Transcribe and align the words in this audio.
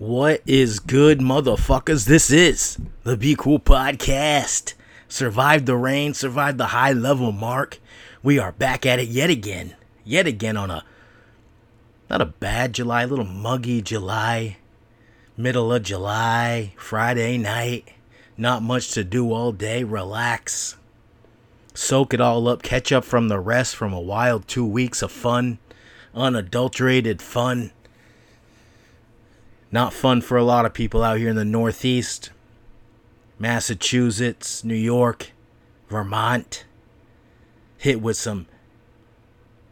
What 0.00 0.40
is 0.46 0.78
good, 0.78 1.18
motherfuckers? 1.18 2.06
This 2.06 2.30
is 2.30 2.78
the 3.02 3.18
Be 3.18 3.36
Cool 3.36 3.60
Podcast. 3.60 4.72
Survived 5.08 5.66
the 5.66 5.76
rain, 5.76 6.14
survived 6.14 6.56
the 6.56 6.68
high 6.68 6.94
level 6.94 7.32
mark. 7.32 7.78
We 8.22 8.38
are 8.38 8.52
back 8.52 8.86
at 8.86 8.98
it 8.98 9.08
yet 9.08 9.28
again. 9.28 9.76
Yet 10.02 10.26
again 10.26 10.56
on 10.56 10.70
a 10.70 10.84
not 12.08 12.22
a 12.22 12.24
bad 12.24 12.72
July, 12.72 13.02
a 13.02 13.06
little 13.08 13.26
muggy 13.26 13.82
July. 13.82 14.56
Middle 15.36 15.70
of 15.70 15.82
July, 15.82 16.72
Friday 16.78 17.36
night. 17.36 17.92
Not 18.38 18.62
much 18.62 18.92
to 18.92 19.04
do 19.04 19.34
all 19.34 19.52
day. 19.52 19.84
Relax. 19.84 20.78
Soak 21.74 22.14
it 22.14 22.22
all 22.22 22.48
up. 22.48 22.62
Catch 22.62 22.90
up 22.90 23.04
from 23.04 23.28
the 23.28 23.38
rest 23.38 23.76
from 23.76 23.92
a 23.92 24.00
wild 24.00 24.48
two 24.48 24.64
weeks 24.64 25.02
of 25.02 25.12
fun. 25.12 25.58
Unadulterated 26.14 27.20
fun 27.20 27.72
not 29.72 29.92
fun 29.92 30.20
for 30.20 30.36
a 30.36 30.44
lot 30.44 30.66
of 30.66 30.74
people 30.74 31.02
out 31.02 31.18
here 31.18 31.28
in 31.28 31.36
the 31.36 31.44
Northeast, 31.44 32.30
Massachusetts, 33.38 34.64
New 34.64 34.74
York, 34.74 35.32
Vermont. 35.88 36.64
Hit 37.78 38.02
with 38.02 38.16
some 38.16 38.46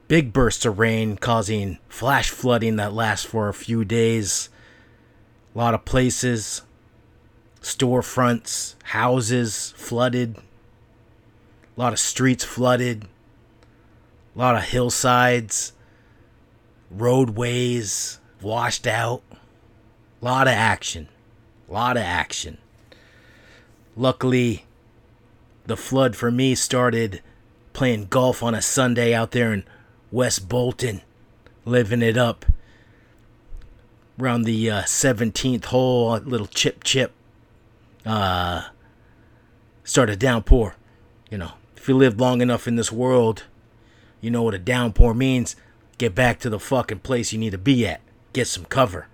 big 0.07 0.33
bursts 0.33 0.65
of 0.65 0.79
rain, 0.79 1.17
causing 1.17 1.79
flash 1.89 2.31
flooding 2.31 2.77
that 2.77 2.95
lasts 2.95 3.27
for 3.27 3.49
a 3.49 3.55
few 3.55 3.85
days. 3.85 4.49
A 5.55 5.59
lot 5.59 5.75
of 5.75 5.85
places, 5.85 6.63
storefronts, 7.61 8.77
houses 8.85 9.75
flooded. 9.77 10.37
A 10.37 11.81
lot 11.81 11.93
of 11.93 11.99
streets 11.99 12.45
flooded. 12.45 13.05
A 14.35 14.39
lot 14.39 14.55
of 14.55 14.63
hillsides, 14.63 15.73
roadways 16.91 18.21
washed 18.41 18.87
out. 18.87 19.23
A 20.21 20.25
lot 20.25 20.49
of 20.49 20.55
action. 20.55 21.09
A 21.69 21.73
lot 21.73 21.97
of 21.97 22.03
action. 22.03 22.59
Luckily, 23.97 24.65
the 25.67 25.77
flood 25.77 26.17
for 26.17 26.31
me 26.31 26.55
started 26.55 27.23
playing 27.73 28.07
golf 28.07 28.43
on 28.43 28.55
a 28.55 28.63
Sunday 28.63 29.15
out 29.15 29.31
there 29.31 29.53
in 29.53 29.65
West 30.11 30.49
Bolton, 30.49 31.03
living 31.65 32.03
it 32.03 32.17
up. 32.17 32.45
Around 34.19 34.43
the 34.43 34.71
uh, 34.71 34.83
17th 34.83 35.67
hole, 35.67 36.17
a 36.17 36.19
little 36.19 36.49
chip 36.49 36.83
chip. 36.83 37.13
Uh, 38.05 38.65
started 39.85 40.19
downpour. 40.19 40.75
You 41.31 41.39
know, 41.39 41.53
if 41.77 41.89
you 41.89 41.97
live 41.97 42.19
long 42.19 42.41
enough 42.41 42.67
in 42.67 42.75
this 42.75 42.91
world, 42.91 43.45
you 44.21 44.31
know 44.31 44.43
what 44.43 44.55
a 44.55 44.59
downpour 44.59 45.15
means. 45.15 45.55
Get 45.99 46.15
back 46.15 46.41
to 46.41 46.51
the 46.51 46.59
fucking 46.59 47.01
place 47.01 47.33
you 47.33 47.39
need 47.39 47.51
to 47.51 47.59
be 47.59 47.87
at. 47.87 48.01
Get 48.33 48.47
some 48.47 48.65
cover. 48.65 49.07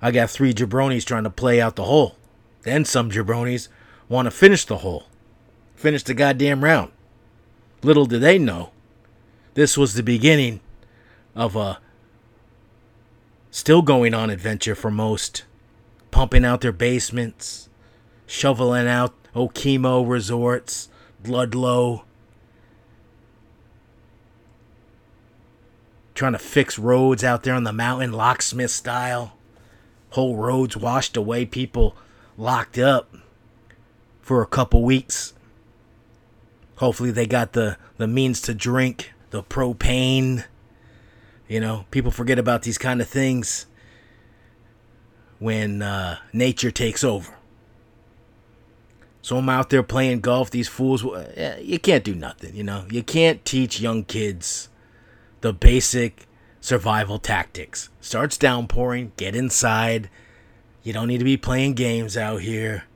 I 0.00 0.10
got 0.10 0.30
three 0.30 0.52
jabronis 0.52 1.04
trying 1.04 1.24
to 1.24 1.30
play 1.30 1.60
out 1.60 1.76
the 1.76 1.84
hole. 1.84 2.16
Then 2.62 2.84
some 2.84 3.10
jabronis 3.10 3.68
want 4.08 4.26
to 4.26 4.30
finish 4.30 4.64
the 4.64 4.78
hole. 4.78 5.04
Finish 5.74 6.02
the 6.02 6.14
goddamn 6.14 6.64
round. 6.64 6.92
Little 7.82 8.06
did 8.06 8.20
they 8.20 8.38
know, 8.38 8.70
this 9.54 9.78
was 9.78 9.94
the 9.94 10.02
beginning 10.02 10.60
of 11.34 11.56
a 11.56 11.78
still 13.50 13.82
going 13.82 14.12
on 14.12 14.30
adventure 14.30 14.74
for 14.74 14.90
most. 14.90 15.44
Pumping 16.10 16.44
out 16.44 16.62
their 16.62 16.72
basements, 16.72 17.68
shoveling 18.26 18.88
out 18.88 19.14
Okemo 19.34 20.08
resorts, 20.08 20.88
Ludlow. 21.24 22.04
Trying 26.14 26.32
to 26.32 26.38
fix 26.38 26.78
roads 26.78 27.22
out 27.22 27.42
there 27.42 27.54
on 27.54 27.64
the 27.64 27.72
mountain, 27.72 28.12
locksmith 28.12 28.70
style 28.70 29.35
whole 30.16 30.34
roads 30.34 30.74
washed 30.78 31.14
away, 31.14 31.44
people 31.44 31.94
locked 32.38 32.78
up 32.78 33.14
for 34.22 34.40
a 34.40 34.46
couple 34.46 34.82
weeks. 34.82 35.34
Hopefully, 36.76 37.10
they 37.10 37.26
got 37.26 37.52
the, 37.52 37.76
the 37.98 38.06
means 38.06 38.40
to 38.42 38.54
drink, 38.54 39.12
the 39.28 39.42
propane. 39.42 40.44
You 41.48 41.60
know, 41.60 41.84
people 41.90 42.10
forget 42.10 42.38
about 42.38 42.62
these 42.62 42.78
kind 42.78 43.02
of 43.02 43.08
things 43.08 43.66
when 45.38 45.82
uh, 45.82 46.16
nature 46.32 46.70
takes 46.70 47.04
over. 47.04 47.34
So 49.20 49.36
I'm 49.36 49.50
out 49.50 49.68
there 49.68 49.82
playing 49.82 50.20
golf. 50.20 50.50
These 50.50 50.68
fools, 50.68 51.04
you 51.60 51.78
can't 51.78 52.04
do 52.04 52.14
nothing, 52.14 52.54
you 52.54 52.64
know. 52.64 52.86
You 52.90 53.02
can't 53.02 53.44
teach 53.44 53.80
young 53.80 54.04
kids 54.04 54.70
the 55.42 55.52
basic 55.52 56.25
survival 56.66 57.20
tactics. 57.20 57.90
Starts 58.00 58.36
downpouring, 58.36 59.12
get 59.16 59.36
inside. 59.36 60.10
You 60.82 60.92
don't 60.92 61.06
need 61.06 61.18
to 61.18 61.24
be 61.24 61.36
playing 61.36 61.74
games 61.74 62.16
out 62.16 62.40
here. 62.40 62.86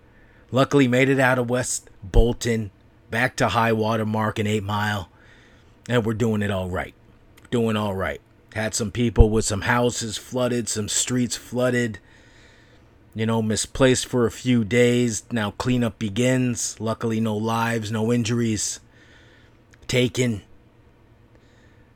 Luckily, 0.50 0.88
made 0.88 1.08
it 1.08 1.20
out 1.20 1.38
of 1.38 1.48
West 1.48 1.88
Bolton, 2.03 2.72
back 3.12 3.36
to 3.36 3.50
high 3.50 3.72
water 3.72 4.04
mark 4.04 4.41
in 4.41 4.48
8 4.48 4.64
Mile, 4.64 5.09
and 5.88 6.04
we're 6.04 6.14
doing 6.14 6.42
it 6.42 6.50
all 6.50 6.69
right. 6.69 6.94
Doing 7.53 7.76
all 7.76 7.94
right. 7.94 8.20
Had 8.54 8.75
some 8.75 8.91
people 8.91 9.30
with 9.30 9.44
some 9.44 9.60
houses 9.60 10.19
flooded, 10.19 10.69
some 10.69 10.88
streets 10.88 11.36
flooded, 11.36 12.00
you 13.14 13.25
know, 13.25 13.41
misplaced 13.41 14.06
for 14.06 14.26
a 14.26 14.32
few 14.32 14.64
days. 14.64 15.22
Now 15.30 15.53
cleanup 15.53 15.97
begins. 15.97 16.75
Luckily, 16.80 17.20
no 17.20 17.36
lives, 17.36 17.92
no 17.92 18.12
injuries 18.12 18.80
taken 19.86 20.42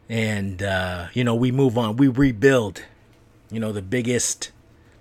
and 0.09 0.63
uh, 0.63 1.09
you 1.13 1.25
know 1.25 1.35
we 1.35 1.51
move 1.51 1.79
on. 1.79 1.97
We 1.97 2.09
rebuild 2.09 2.83
you 3.51 3.61
know 3.61 3.73
the 3.73 3.83
biggest 3.83 4.53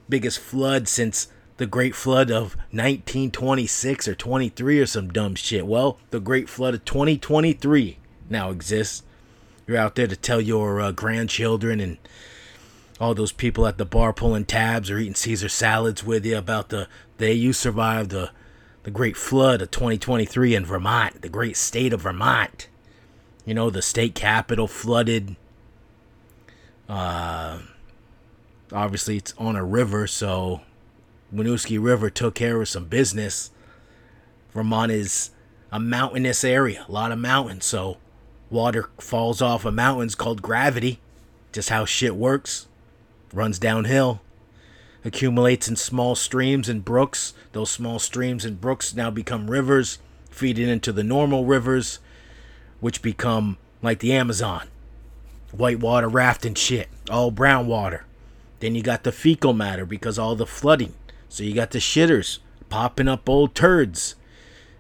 biggest 0.09 0.39
flood 0.39 0.87
since 0.87 1.27
the 1.57 1.65
great 1.65 1.95
flood 1.95 2.29
of 2.31 2.55
1926 2.71 4.07
or 4.07 4.15
23 4.15 4.79
or 4.79 4.85
some 4.85 5.11
dumb 5.11 5.35
shit. 5.35 5.67
Well 5.67 5.97
the 6.09 6.19
great 6.19 6.49
flood 6.49 6.73
of 6.73 6.85
2023 6.85 7.97
now 8.29 8.49
exists. 8.49 9.03
You're 9.65 9.77
out 9.77 9.95
there 9.95 10.07
to 10.07 10.15
tell 10.15 10.41
your 10.41 10.81
uh, 10.81 10.91
grandchildren 10.91 11.79
and 11.79 11.97
all 12.99 13.13
those 13.13 13.31
people 13.31 13.65
at 13.65 13.77
the 13.77 13.85
bar 13.85 14.13
pulling 14.13 14.45
tabs 14.45 14.89
or 14.89 14.97
eating 14.97 15.15
caesar 15.15 15.49
salads 15.49 16.03
with 16.03 16.25
you 16.25 16.37
about 16.37 16.69
the 16.69 16.87
day 17.17 17.33
you 17.33 17.51
survived 17.53 18.11
the 18.11 18.31
the 18.83 18.91
great 18.91 19.17
flood 19.17 19.61
of 19.61 19.71
2023 19.71 20.55
in 20.55 20.65
vermont 20.65 21.21
the 21.21 21.29
great 21.29 21.57
state 21.57 21.91
of 21.91 22.01
vermont 22.01 22.67
you 23.45 23.53
know, 23.53 23.69
the 23.69 23.81
state 23.81 24.15
capitol 24.15 24.67
flooded. 24.67 25.35
Uh, 26.87 27.59
obviously, 28.71 29.17
it's 29.17 29.33
on 29.37 29.55
a 29.55 29.63
river, 29.63 30.07
so 30.07 30.61
Winooski 31.33 31.83
River 31.83 32.09
took 32.09 32.35
care 32.35 32.61
of 32.61 32.69
some 32.69 32.85
business. 32.85 33.51
Vermont 34.53 34.91
is 34.91 35.31
a 35.71 35.79
mountainous 35.79 36.43
area, 36.43 36.85
a 36.87 36.91
lot 36.91 37.11
of 37.11 37.19
mountains, 37.19 37.65
so 37.65 37.97
water 38.49 38.89
falls 38.99 39.41
off 39.41 39.65
of 39.65 39.73
mountains 39.73 40.15
called 40.15 40.41
gravity. 40.41 40.99
Just 41.51 41.69
how 41.69 41.85
shit 41.85 42.15
works. 42.15 42.67
Runs 43.33 43.59
downhill. 43.59 44.21
Accumulates 45.03 45.67
in 45.67 45.75
small 45.75 46.15
streams 46.15 46.69
and 46.69 46.85
brooks. 46.85 47.33
Those 47.51 47.69
small 47.69 47.99
streams 47.99 48.45
and 48.45 48.61
brooks 48.61 48.95
now 48.95 49.09
become 49.09 49.51
rivers, 49.51 49.99
feeding 50.29 50.69
into 50.69 50.91
the 50.91 51.03
normal 51.03 51.45
rivers, 51.45 51.99
which 52.83 53.01
become 53.01 53.57
like 53.81 53.99
the 53.99 54.11
Amazon. 54.11 54.67
Whitewater 55.53 56.09
rafting 56.09 56.53
shit, 56.53 56.89
all 57.09 57.31
brown 57.31 57.66
water. 57.66 58.05
Then 58.59 58.75
you 58.75 58.83
got 58.83 59.03
the 59.03 59.13
fecal 59.13 59.53
matter 59.53 59.85
because 59.85 60.19
all 60.19 60.35
the 60.35 60.45
flooding. 60.45 60.94
So 61.29 61.45
you 61.45 61.55
got 61.55 61.71
the 61.71 61.79
shitters 61.79 62.39
popping 62.67 63.07
up 63.07 63.29
old 63.29 63.55
turds 63.55 64.16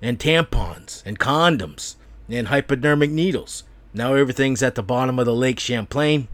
and 0.01 0.19
tampons 0.19 1.01
and 1.05 1.17
condoms 1.17 1.95
and 2.27 2.49
hypodermic 2.49 3.09
needles. 3.09 3.63
Now 3.93 4.15
everything's 4.15 4.61
at 4.61 4.75
the 4.75 4.83
bottom 4.83 5.17
of 5.17 5.25
the 5.25 5.33
Lake 5.33 5.61
Champlain. 5.61 6.27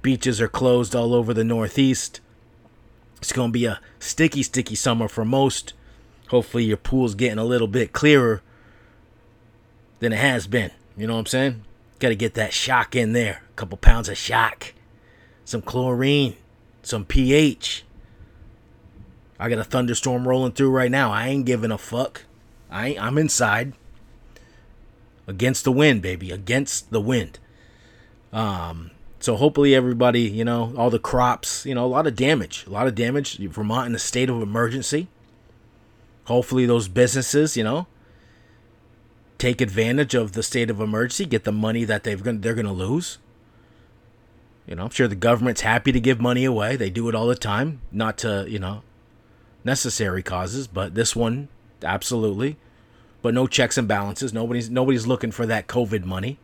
Beaches 0.00 0.40
are 0.40 0.48
closed 0.48 0.96
all 0.96 1.12
over 1.12 1.34
the 1.34 1.44
Northeast. 1.44 2.20
It's 3.18 3.32
going 3.32 3.50
to 3.50 3.58
be 3.58 3.66
a 3.66 3.80
sticky, 3.98 4.44
sticky 4.44 4.76
summer 4.76 5.08
for 5.08 5.26
most. 5.26 5.74
Hopefully, 6.28 6.64
your 6.64 6.78
pool's 6.78 7.14
getting 7.14 7.38
a 7.38 7.44
little 7.44 7.68
bit 7.68 7.92
clearer 7.92 8.40
than 9.98 10.14
it 10.14 10.20
has 10.20 10.46
been. 10.46 10.70
You 10.96 11.06
know 11.06 11.14
what 11.14 11.20
I'm 11.20 11.26
saying? 11.26 11.62
Got 11.98 12.08
to 12.08 12.16
get 12.16 12.34
that 12.34 12.52
shock 12.52 12.96
in 12.96 13.12
there. 13.12 13.42
A 13.50 13.52
couple 13.54 13.78
pounds 13.78 14.08
of 14.08 14.16
shock, 14.16 14.72
some 15.44 15.62
chlorine, 15.62 16.36
some 16.82 17.04
pH. 17.04 17.84
I 19.38 19.48
got 19.48 19.58
a 19.58 19.64
thunderstorm 19.64 20.26
rolling 20.26 20.52
through 20.52 20.70
right 20.70 20.90
now. 20.90 21.10
I 21.12 21.28
ain't 21.28 21.44
giving 21.44 21.70
a 21.70 21.78
fuck. 21.78 22.24
I 22.70 22.96
I'm 22.98 23.18
inside. 23.18 23.74
Against 25.26 25.64
the 25.64 25.72
wind, 25.72 26.02
baby. 26.02 26.30
Against 26.30 26.90
the 26.90 27.00
wind. 27.00 27.38
Um, 28.32 28.92
so 29.18 29.36
hopefully 29.36 29.74
everybody, 29.74 30.22
you 30.22 30.44
know, 30.44 30.72
all 30.76 30.88
the 30.88 30.98
crops, 30.98 31.66
you 31.66 31.74
know, 31.74 31.84
a 31.84 31.88
lot 31.88 32.06
of 32.06 32.14
damage. 32.14 32.64
A 32.66 32.70
lot 32.70 32.86
of 32.86 32.94
damage. 32.94 33.38
Vermont 33.38 33.88
in 33.88 33.94
a 33.94 33.98
state 33.98 34.30
of 34.30 34.40
emergency. 34.40 35.08
Hopefully 36.26 36.66
those 36.66 36.88
businesses, 36.88 37.56
you 37.56 37.64
know, 37.64 37.86
take 39.38 39.60
advantage 39.60 40.14
of 40.14 40.32
the 40.32 40.42
state 40.42 40.70
of 40.70 40.80
emergency, 40.80 41.26
get 41.26 41.44
the 41.44 41.52
money 41.52 41.84
that 41.84 42.04
they've 42.04 42.22
they're 42.22 42.54
going 42.54 42.66
to 42.66 42.72
lose. 42.72 43.18
You 44.66 44.74
know, 44.74 44.84
I'm 44.84 44.90
sure 44.90 45.06
the 45.06 45.14
government's 45.14 45.60
happy 45.60 45.92
to 45.92 46.00
give 46.00 46.20
money 46.20 46.44
away. 46.44 46.76
They 46.76 46.90
do 46.90 47.08
it 47.08 47.14
all 47.14 47.28
the 47.28 47.36
time, 47.36 47.80
not 47.92 48.18
to, 48.18 48.46
you 48.48 48.58
know, 48.58 48.82
necessary 49.64 50.22
causes, 50.22 50.66
but 50.66 50.94
this 50.94 51.14
one 51.14 51.48
absolutely. 51.82 52.56
But 53.22 53.34
no 53.34 53.46
checks 53.46 53.78
and 53.78 53.88
balances. 53.88 54.32
Nobody's 54.32 54.70
nobody's 54.70 55.06
looking 55.06 55.32
for 55.32 55.46
that 55.46 55.66
COVID 55.66 56.04
money. 56.04 56.38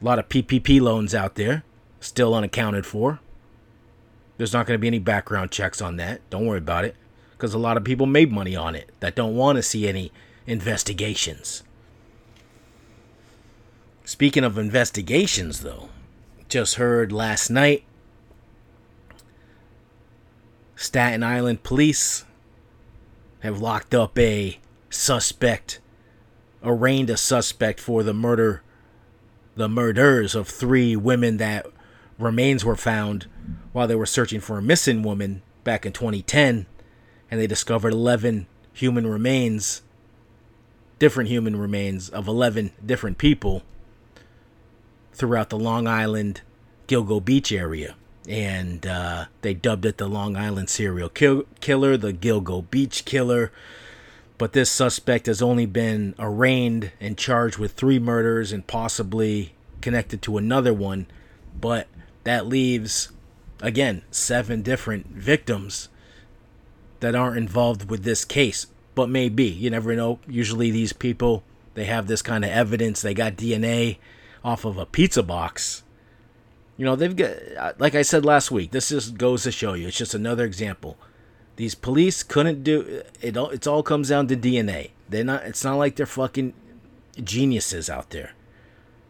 A 0.00 0.04
lot 0.04 0.18
of 0.18 0.28
PPP 0.28 0.80
loans 0.80 1.14
out 1.14 1.36
there 1.36 1.64
still 2.00 2.34
unaccounted 2.34 2.86
for. 2.86 3.20
There's 4.36 4.52
not 4.52 4.66
going 4.66 4.78
to 4.78 4.80
be 4.80 4.86
any 4.86 4.98
background 4.98 5.50
checks 5.50 5.80
on 5.80 5.96
that. 5.96 6.20
Don't 6.28 6.46
worry 6.46 6.58
about 6.58 6.84
it 6.84 6.96
because 7.32 7.54
a 7.54 7.58
lot 7.58 7.76
of 7.76 7.84
people 7.84 8.06
made 8.06 8.30
money 8.30 8.54
on 8.54 8.74
it 8.74 8.90
that 9.00 9.14
don't 9.14 9.34
want 9.34 9.56
to 9.56 9.62
see 9.62 9.88
any 9.88 10.12
investigations. 10.46 11.62
Speaking 14.16 14.44
of 14.44 14.56
investigations, 14.56 15.60
though, 15.60 15.90
just 16.48 16.76
heard 16.76 17.12
last 17.12 17.50
night 17.50 17.84
Staten 20.74 21.22
Island 21.22 21.62
police 21.62 22.24
have 23.40 23.60
locked 23.60 23.94
up 23.94 24.18
a 24.18 24.58
suspect, 24.88 25.80
arraigned 26.62 27.10
a 27.10 27.18
suspect 27.18 27.78
for 27.78 28.02
the 28.02 28.14
murder, 28.14 28.62
the 29.54 29.68
murders 29.68 30.34
of 30.34 30.48
three 30.48 30.96
women 30.96 31.36
that 31.36 31.66
remains 32.18 32.64
were 32.64 32.74
found 32.74 33.26
while 33.74 33.86
they 33.86 33.94
were 33.94 34.06
searching 34.06 34.40
for 34.40 34.56
a 34.56 34.62
missing 34.62 35.02
woman 35.02 35.42
back 35.62 35.84
in 35.84 35.92
2010, 35.92 36.64
and 37.30 37.38
they 37.38 37.46
discovered 37.46 37.92
11 37.92 38.46
human 38.72 39.06
remains, 39.06 39.82
different 40.98 41.28
human 41.28 41.54
remains 41.56 42.08
of 42.08 42.26
11 42.26 42.70
different 42.82 43.18
people 43.18 43.62
throughout 45.16 45.50
the 45.50 45.58
Long 45.58 45.86
Island, 45.86 46.42
Gilgo 46.86 47.24
Beach 47.24 47.50
area. 47.50 47.96
And 48.28 48.86
uh, 48.86 49.26
they 49.42 49.54
dubbed 49.54 49.86
it 49.86 49.98
the 49.98 50.08
Long 50.08 50.36
Island 50.36 50.68
serial 50.68 51.08
kill- 51.08 51.44
killer, 51.60 51.96
the 51.96 52.12
Gilgo 52.12 52.68
Beach 52.70 53.04
killer. 53.04 53.52
But 54.38 54.52
this 54.52 54.70
suspect 54.70 55.26
has 55.26 55.40
only 55.40 55.64
been 55.64 56.14
arraigned 56.18 56.92
and 57.00 57.16
charged 57.16 57.56
with 57.56 57.72
three 57.72 57.98
murders 57.98 58.52
and 58.52 58.66
possibly 58.66 59.54
connected 59.80 60.20
to 60.22 60.36
another 60.36 60.74
one. 60.74 61.06
But 61.58 61.86
that 62.24 62.46
leaves, 62.46 63.10
again, 63.62 64.02
seven 64.10 64.62
different 64.62 65.06
victims 65.06 65.88
that 67.00 67.14
aren't 67.14 67.38
involved 67.38 67.88
with 67.88 68.02
this 68.02 68.24
case, 68.24 68.66
but 68.94 69.08
may 69.08 69.28
be. 69.28 69.48
You 69.48 69.70
never 69.70 69.94
know. 69.94 70.18
Usually, 70.28 70.70
these 70.70 70.92
people, 70.92 71.44
they 71.74 71.84
have 71.84 72.06
this 72.06 72.20
kind 72.20 72.44
of 72.44 72.50
evidence. 72.50 73.00
They 73.00 73.14
got 73.14 73.36
DNA 73.36 73.96
off 74.46 74.64
of 74.64 74.78
a 74.78 74.86
pizza 74.86 75.24
box. 75.24 75.82
You 76.76 76.84
know, 76.84 76.94
they've 76.94 77.16
got, 77.16 77.80
like 77.80 77.96
I 77.96 78.02
said 78.02 78.24
last 78.24 78.52
week, 78.52 78.70
this 78.70 78.90
just 78.90 79.18
goes 79.18 79.42
to 79.42 79.50
show 79.50 79.74
you. 79.74 79.88
It's 79.88 79.98
just 79.98 80.14
another 80.14 80.44
example. 80.44 80.96
These 81.56 81.74
police 81.74 82.22
couldn't 82.22 82.62
do 82.62 83.02
it. 83.20 83.36
All, 83.36 83.50
it 83.50 83.66
all 83.66 83.82
comes 83.82 84.10
down 84.10 84.28
to 84.28 84.36
DNA. 84.36 84.90
They're 85.08 85.24
not. 85.24 85.44
It's 85.44 85.64
not 85.64 85.76
like 85.76 85.96
they're 85.96 86.06
fucking 86.06 86.54
geniuses 87.22 87.90
out 87.90 88.10
there. 88.10 88.34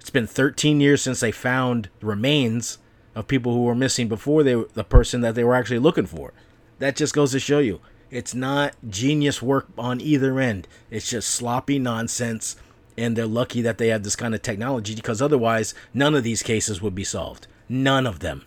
It's 0.01 0.11
been 0.11 0.27
13 0.27 0.81
years 0.81 1.03
since 1.03 1.21
they 1.21 1.33
found 1.33 1.91
remains 2.01 2.79
of 3.15 3.29
people 3.29 3.53
who 3.53 3.65
were 3.65 3.75
missing 3.75 4.09
before 4.09 4.43
they 4.43 4.55
the 4.55 4.85
person 4.85 5.21
that 5.21 5.35
they 5.35 5.45
were 5.45 5.55
actually 5.55 5.81
looking 5.81 6.07
for. 6.07 6.33
That 6.79 6.97
just 6.97 7.15
goes 7.15 7.33
to 7.33 7.41
show 7.41 7.59
you 7.59 7.81
it's 8.11 8.35
not 8.35 8.77
genius 8.89 9.43
work 9.43 9.67
on 9.77 10.01
either 10.01 10.39
end. 10.39 10.69
It's 10.91 11.11
just 11.11 11.29
sloppy 11.29 11.79
nonsense 11.79 12.57
and 12.97 13.17
they're 13.17 13.27
lucky 13.27 13.63
that 13.63 13.79
they 13.79 13.89
have 13.89 14.03
this 14.03 14.17
kind 14.17 14.35
of 14.35 14.43
technology 14.43 14.95
because 14.95 15.21
otherwise 15.21 15.75
none 15.93 16.15
of 16.15 16.25
these 16.25 16.43
cases 16.43 16.81
would 16.81 16.95
be 16.95 17.05
solved. 17.05 17.47
None 17.69 18.07
of 18.07 18.21
them. 18.21 18.45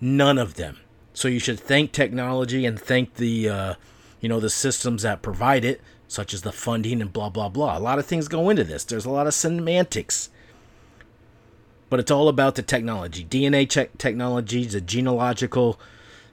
None 0.00 0.38
of 0.38 0.54
them. 0.54 0.78
So 1.12 1.28
you 1.28 1.38
should 1.38 1.60
thank 1.60 1.92
technology 1.92 2.64
and 2.64 2.80
thank 2.80 3.14
the 3.14 3.48
uh, 3.48 3.74
you 4.20 4.28
know 4.28 4.40
the 4.40 4.50
systems 4.50 5.02
that 5.02 5.22
provide 5.22 5.64
it, 5.64 5.80
such 6.08 6.32
as 6.32 6.42
the 6.42 6.52
funding 6.52 7.00
and 7.00 7.12
blah 7.12 7.28
blah 7.28 7.48
blah. 7.48 7.76
A 7.76 7.80
lot 7.80 7.98
of 7.98 8.06
things 8.06 8.28
go 8.28 8.48
into 8.48 8.64
this. 8.64 8.84
There's 8.84 9.04
a 9.04 9.10
lot 9.10 9.26
of 9.26 9.34
semantics. 9.34 10.30
But 11.88 11.98
it's 11.98 12.10
all 12.10 12.28
about 12.28 12.54
the 12.54 12.62
technology. 12.62 13.24
DNA 13.24 13.68
check 13.68 13.98
technology, 13.98 14.64
the 14.64 14.80
genealogical, 14.80 15.80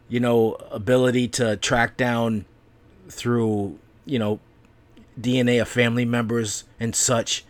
you 0.07 0.19
know, 0.19 0.53
ability 0.69 1.29
to 1.29 1.57
track 1.57 1.97
down 1.97 2.45
through, 3.09 3.79
you 4.05 4.19
know, 4.19 4.39
DNA 5.19 5.61
of 5.61 5.67
family 5.67 6.05
members 6.05 6.63
and 6.79 6.95
such. 6.95 7.43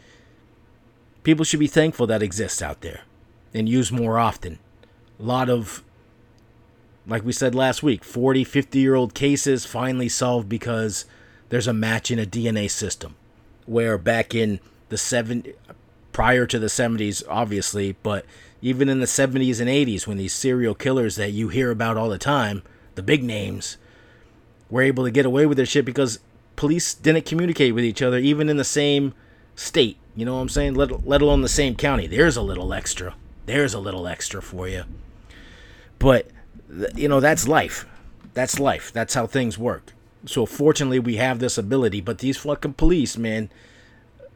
People 1.23 1.45
should 1.45 1.59
be 1.59 1.67
thankful 1.67 2.07
that 2.07 2.23
exists 2.23 2.61
out 2.61 2.81
there 2.81 3.01
and 3.53 3.67
use 3.67 3.91
more 3.91 4.17
often. 4.17 4.59
A 5.19 5.23
lot 5.23 5.49
of, 5.49 5.83
like 7.05 7.25
we 7.25 7.33
said 7.33 7.55
last 7.55 7.83
week, 7.83 8.03
40, 8.03 8.43
50 8.43 8.79
year 8.79 8.95
old 8.95 9.13
cases 9.13 9.65
finally 9.65 10.09
solved 10.09 10.47
because 10.47 11.05
there's 11.49 11.67
a 11.67 11.73
match 11.73 12.11
in 12.11 12.19
a 12.19 12.25
DNA 12.25 12.69
system. 12.69 13.15
Where 13.65 13.97
back 13.97 14.33
in 14.33 14.59
the 14.89 14.97
seven, 14.97 15.45
prior 16.13 16.45
to 16.45 16.57
the 16.59 16.67
70s, 16.67 17.23
obviously, 17.29 17.95
but 18.03 18.25
even 18.61 18.89
in 18.89 18.99
the 18.99 19.05
70s 19.05 19.59
and 19.59 19.69
80s, 19.69 20.07
when 20.07 20.17
these 20.17 20.33
serial 20.33 20.73
killers 20.73 21.15
that 21.17 21.31
you 21.31 21.49
hear 21.49 21.69
about 21.69 21.97
all 21.97 22.09
the 22.09 22.17
time, 22.17 22.63
the 22.95 23.03
big 23.03 23.23
names, 23.23 23.77
were 24.69 24.81
able 24.81 25.03
to 25.03 25.11
get 25.11 25.25
away 25.25 25.45
with 25.45 25.57
their 25.57 25.65
shit 25.65 25.85
because 25.85 26.19
police 26.57 26.93
didn't 26.93 27.25
communicate 27.25 27.73
with 27.73 27.85
each 27.85 28.01
other, 28.01 28.17
even 28.17 28.49
in 28.49 28.57
the 28.57 28.65
same 28.65 29.13
state. 29.55 29.97
You 30.15 30.25
know 30.25 30.35
what 30.35 30.41
I'm 30.41 30.49
saying? 30.49 30.73
Let, 30.73 31.07
let 31.07 31.21
alone 31.21 31.41
the 31.41 31.47
same 31.47 31.75
county. 31.75 32.07
There's 32.07 32.35
a 32.35 32.41
little 32.41 32.73
extra. 32.73 33.15
There's 33.45 33.73
a 33.73 33.79
little 33.79 34.07
extra 34.07 34.41
for 34.41 34.67
you. 34.67 34.83
But, 35.99 36.27
you 36.95 37.07
know, 37.07 37.21
that's 37.21 37.47
life. 37.47 37.85
That's 38.33 38.59
life. 38.59 38.91
That's 38.91 39.13
how 39.13 39.27
things 39.27 39.57
work. 39.57 39.93
So, 40.25 40.45
fortunately, 40.45 40.99
we 40.99 41.15
have 41.15 41.39
this 41.39 41.57
ability. 41.57 42.01
But 42.01 42.17
these 42.17 42.37
fucking 42.37 42.73
police, 42.73 43.17
man, 43.17 43.49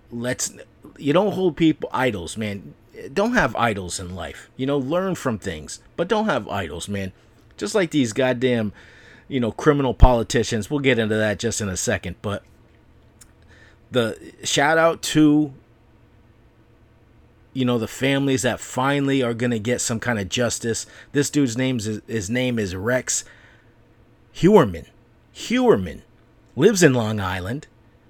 let's. 0.09 0.53
You 0.97 1.13
don't 1.13 1.33
hold 1.33 1.57
people 1.57 1.89
idols, 1.91 2.37
man. 2.37 2.73
Don't 3.11 3.33
have 3.33 3.55
idols 3.55 3.99
in 3.99 4.15
life. 4.15 4.49
You 4.55 4.67
know, 4.67 4.77
learn 4.77 5.15
from 5.15 5.39
things. 5.39 5.79
But 5.97 6.07
don't 6.07 6.25
have 6.25 6.47
idols, 6.47 6.87
man. 6.87 7.11
Just 7.57 7.75
like 7.75 7.91
these 7.91 8.13
goddamn 8.13 8.73
you 9.31 9.39
know, 9.39 9.51
criminal 9.53 9.93
politicians. 9.93 10.69
We'll 10.69 10.81
get 10.81 10.99
into 10.99 11.15
that 11.15 11.39
just 11.39 11.61
in 11.61 11.69
a 11.69 11.77
second, 11.77 12.17
but 12.21 12.43
the 13.89 14.33
shout 14.43 14.77
out 14.77 15.01
to 15.01 15.53
you 17.53 17.65
know 17.65 17.77
the 17.77 17.87
families 17.87 18.41
that 18.41 18.59
finally 18.59 19.23
are 19.23 19.33
going 19.33 19.51
to 19.51 19.59
get 19.59 19.79
some 19.79 20.01
kind 20.01 20.19
of 20.19 20.27
justice. 20.27 20.85
This 21.13 21.29
dude's 21.29 21.57
name 21.57 21.77
is 21.77 22.01
his 22.07 22.29
name 22.29 22.59
is 22.59 22.75
Rex 22.75 23.23
Heuermann. 24.35 24.87
Heuermann 25.33 26.01
lives 26.57 26.83
in 26.83 26.93
Long 26.93 27.21
Island, 27.21 27.67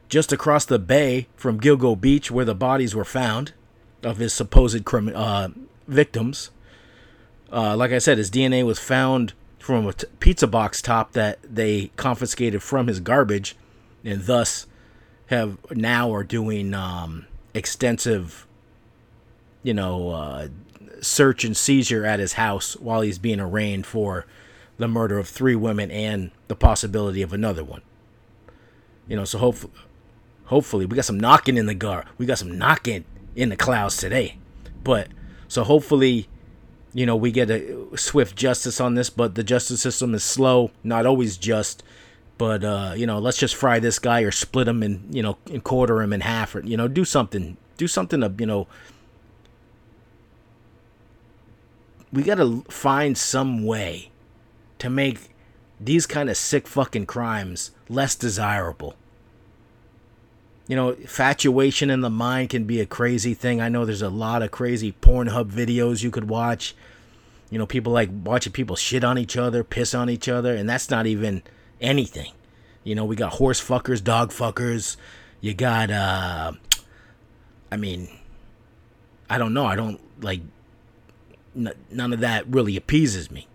just 0.10 0.34
across 0.34 0.66
the 0.66 0.80
bay 0.80 1.28
from 1.36 1.60
Gilgo 1.60 2.00
Beach, 2.00 2.32
where 2.32 2.46
the 2.46 2.56
bodies 2.56 2.96
were 2.96 3.06
found 3.06 3.54
of 4.02 4.18
his 4.18 4.34
supposed 4.34 4.86
crim- 4.86 5.14
uh, 5.16 5.50
victims. 5.88 6.50
Uh, 7.52 7.76
like 7.78 7.92
I 7.92 8.00
said, 8.00 8.18
his 8.18 8.32
DNA 8.32 8.66
was 8.66 8.80
found 8.80 9.34
from 9.62 9.88
a 9.88 9.94
t- 9.94 10.08
pizza 10.20 10.48
box 10.48 10.82
top 10.82 11.14
that 11.14 11.40
they 11.44 11.92
confiscated 11.96 12.62
from 12.64 12.88
his 12.88 13.00
garbage, 13.00 13.56
and 14.04 14.24
thus 14.26 14.68
have 15.28 15.58
now 15.72 16.14
are 16.14 16.24
doing 16.24 16.74
um, 16.74 17.26
extensive, 17.54 18.48
you 19.64 19.74
know, 19.74 20.10
uh, 20.10 20.48
search 21.02 21.44
and 21.44 21.56
seizure 21.56 22.06
at 22.06 22.20
his 22.20 22.34
house 22.34 22.76
while 22.78 23.02
he's 23.02 23.20
being 23.20 23.40
arraigned 23.40 23.86
for 23.86 24.26
the 24.78 24.88
murder 24.88 25.18
of 25.18 25.28
three 25.28 25.56
women 25.56 25.92
and 25.92 26.32
the 26.48 26.56
possibility 26.56 27.22
of 27.22 27.34
another 27.34 27.64
one. 27.64 27.82
You 29.08 29.16
know, 29.16 29.26
so 29.26 29.38
hopefully, 29.38 29.74
hopefully 30.46 30.86
we 30.86 30.96
got 30.96 31.06
some 31.06 31.20
knocking 31.20 31.58
in 31.58 31.66
the 31.66 31.76
gar. 31.76 32.06
We 32.18 32.26
got 32.26 32.38
some 32.38 32.58
knocking 32.58 33.06
in 33.36 33.50
the 33.50 33.56
clouds 33.56 33.98
today, 33.98 34.38
but 34.84 35.08
so 35.48 35.64
hopefully 35.64 36.28
you 36.94 37.06
know, 37.06 37.16
we 37.16 37.32
get 37.32 37.50
a 37.50 37.98
swift 37.98 38.36
justice 38.36 38.82
on 38.82 38.96
this, 38.96 39.10
but 39.10 39.36
the 39.36 39.44
justice 39.44 39.82
system 39.82 40.14
is 40.14 40.24
slow, 40.24 40.72
not 40.84 41.06
always 41.06 41.38
just. 41.38 41.84
But 42.38 42.64
uh, 42.64 42.94
you 42.96 43.06
know, 43.06 43.20
let's 43.20 43.38
just 43.38 43.56
fry 43.56 43.80
this 43.80 44.00
guy 44.00 44.22
or 44.22 44.32
split 44.32 44.68
him 44.68 44.84
and 44.84 45.14
you 45.14 45.22
know, 45.22 45.38
and 45.52 45.64
quarter 45.64 46.02
him 46.02 46.12
in 46.12 46.22
half, 46.22 46.56
or 46.56 46.62
you 46.62 46.76
know, 46.76 46.88
do 46.88 47.06
something, 47.06 47.58
do 47.78 47.88
something 47.88 48.22
to 48.22 48.34
you 48.38 48.46
know. 48.46 48.68
We 52.12 52.24
gotta 52.24 52.64
find 52.70 53.18
some 53.18 53.64
way 53.66 54.12
to 54.80 54.90
make 54.90 55.34
these 55.80 56.06
kind 56.06 56.30
of 56.30 56.36
sick 56.36 56.68
fucking 56.68 57.06
crimes 57.06 57.72
less 57.88 58.16
desirable 58.16 58.96
you 60.72 60.78
know, 60.78 60.92
infatuation 60.92 61.90
in 61.90 62.00
the 62.00 62.10
mind 62.10 62.50
can 62.50 62.64
be 62.64 62.80
a 62.80 62.86
crazy 62.86 63.34
thing. 63.34 63.60
I 63.60 63.68
know 63.68 63.84
there's 63.84 64.02
a 64.02 64.08
lot 64.08 64.42
of 64.42 64.52
crazy 64.52 64.94
Pornhub 65.02 65.52
videos 65.52 66.02
you 66.02 66.12
could 66.12 66.30
watch. 66.30 66.74
You 67.50 67.60
know, 67.60 67.66
people 67.66 67.92
like 67.92 68.10
watching 68.24 68.54
people 68.54 68.78
shit 68.78 69.04
on 69.04 69.18
each 69.18 69.36
other, 69.36 69.66
piss 69.66 69.94
on 69.94 70.10
each 70.10 70.30
other, 70.30 70.56
and 70.56 70.70
that's 70.70 70.90
not 70.90 71.08
even 71.08 71.44
anything. 71.82 72.32
You 72.86 72.96
know, 72.96 73.04
we 73.04 73.18
got 73.18 73.34
horse 73.34 73.62
fuckers, 73.62 74.02
dog 74.02 74.32
fuckers. 74.32 74.96
You 75.42 75.54
got, 75.54 75.92
uh, 75.92 76.54
I 77.70 77.76
mean, 77.76 78.08
I 79.30 79.38
don't 79.38 79.54
know. 79.54 79.66
I 79.66 79.76
don't 79.76 80.00
like. 80.24 80.40
n- 81.54 81.74
none 81.92 82.14
of 82.14 82.22
that 82.22 82.48
really 82.48 82.78
appeases 82.78 83.30
me. 83.30 83.46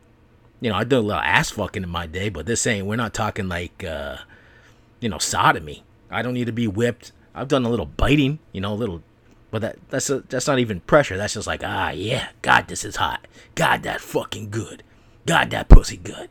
You 0.60 0.68
know, 0.68 0.76
I 0.76 0.84
did 0.84 0.92
a 0.92 1.00
little 1.00 1.22
ass 1.22 1.48
fucking 1.48 1.82
in 1.82 1.88
my 1.88 2.06
day, 2.06 2.28
but 2.28 2.44
this 2.44 2.66
ain't. 2.66 2.86
We're 2.86 2.96
not 2.96 3.14
talking 3.14 3.48
like, 3.48 3.82
uh, 3.84 4.18
you 5.00 5.08
know, 5.08 5.16
sodomy. 5.16 5.82
I 6.10 6.22
don't 6.22 6.34
need 6.34 6.46
to 6.46 6.52
be 6.52 6.68
whipped. 6.68 7.12
I've 7.34 7.48
done 7.48 7.64
a 7.64 7.68
little 7.68 7.86
biting, 7.86 8.38
you 8.52 8.60
know, 8.60 8.72
a 8.72 8.74
little, 8.74 9.02
but 9.50 9.60
that 9.62 9.76
that's 9.90 10.08
a, 10.10 10.20
that's 10.20 10.46
not 10.46 10.58
even 10.58 10.80
pressure. 10.80 11.16
That's 11.16 11.34
just 11.34 11.46
like, 11.46 11.62
ah, 11.64 11.90
yeah, 11.90 12.28
God, 12.42 12.68
this 12.68 12.84
is 12.84 12.96
hot. 12.96 13.26
God, 13.54 13.82
that 13.82 14.00
fucking 14.00 14.50
good. 14.50 14.82
God, 15.26 15.50
that 15.50 15.68
pussy 15.68 15.96
good. 15.96 16.30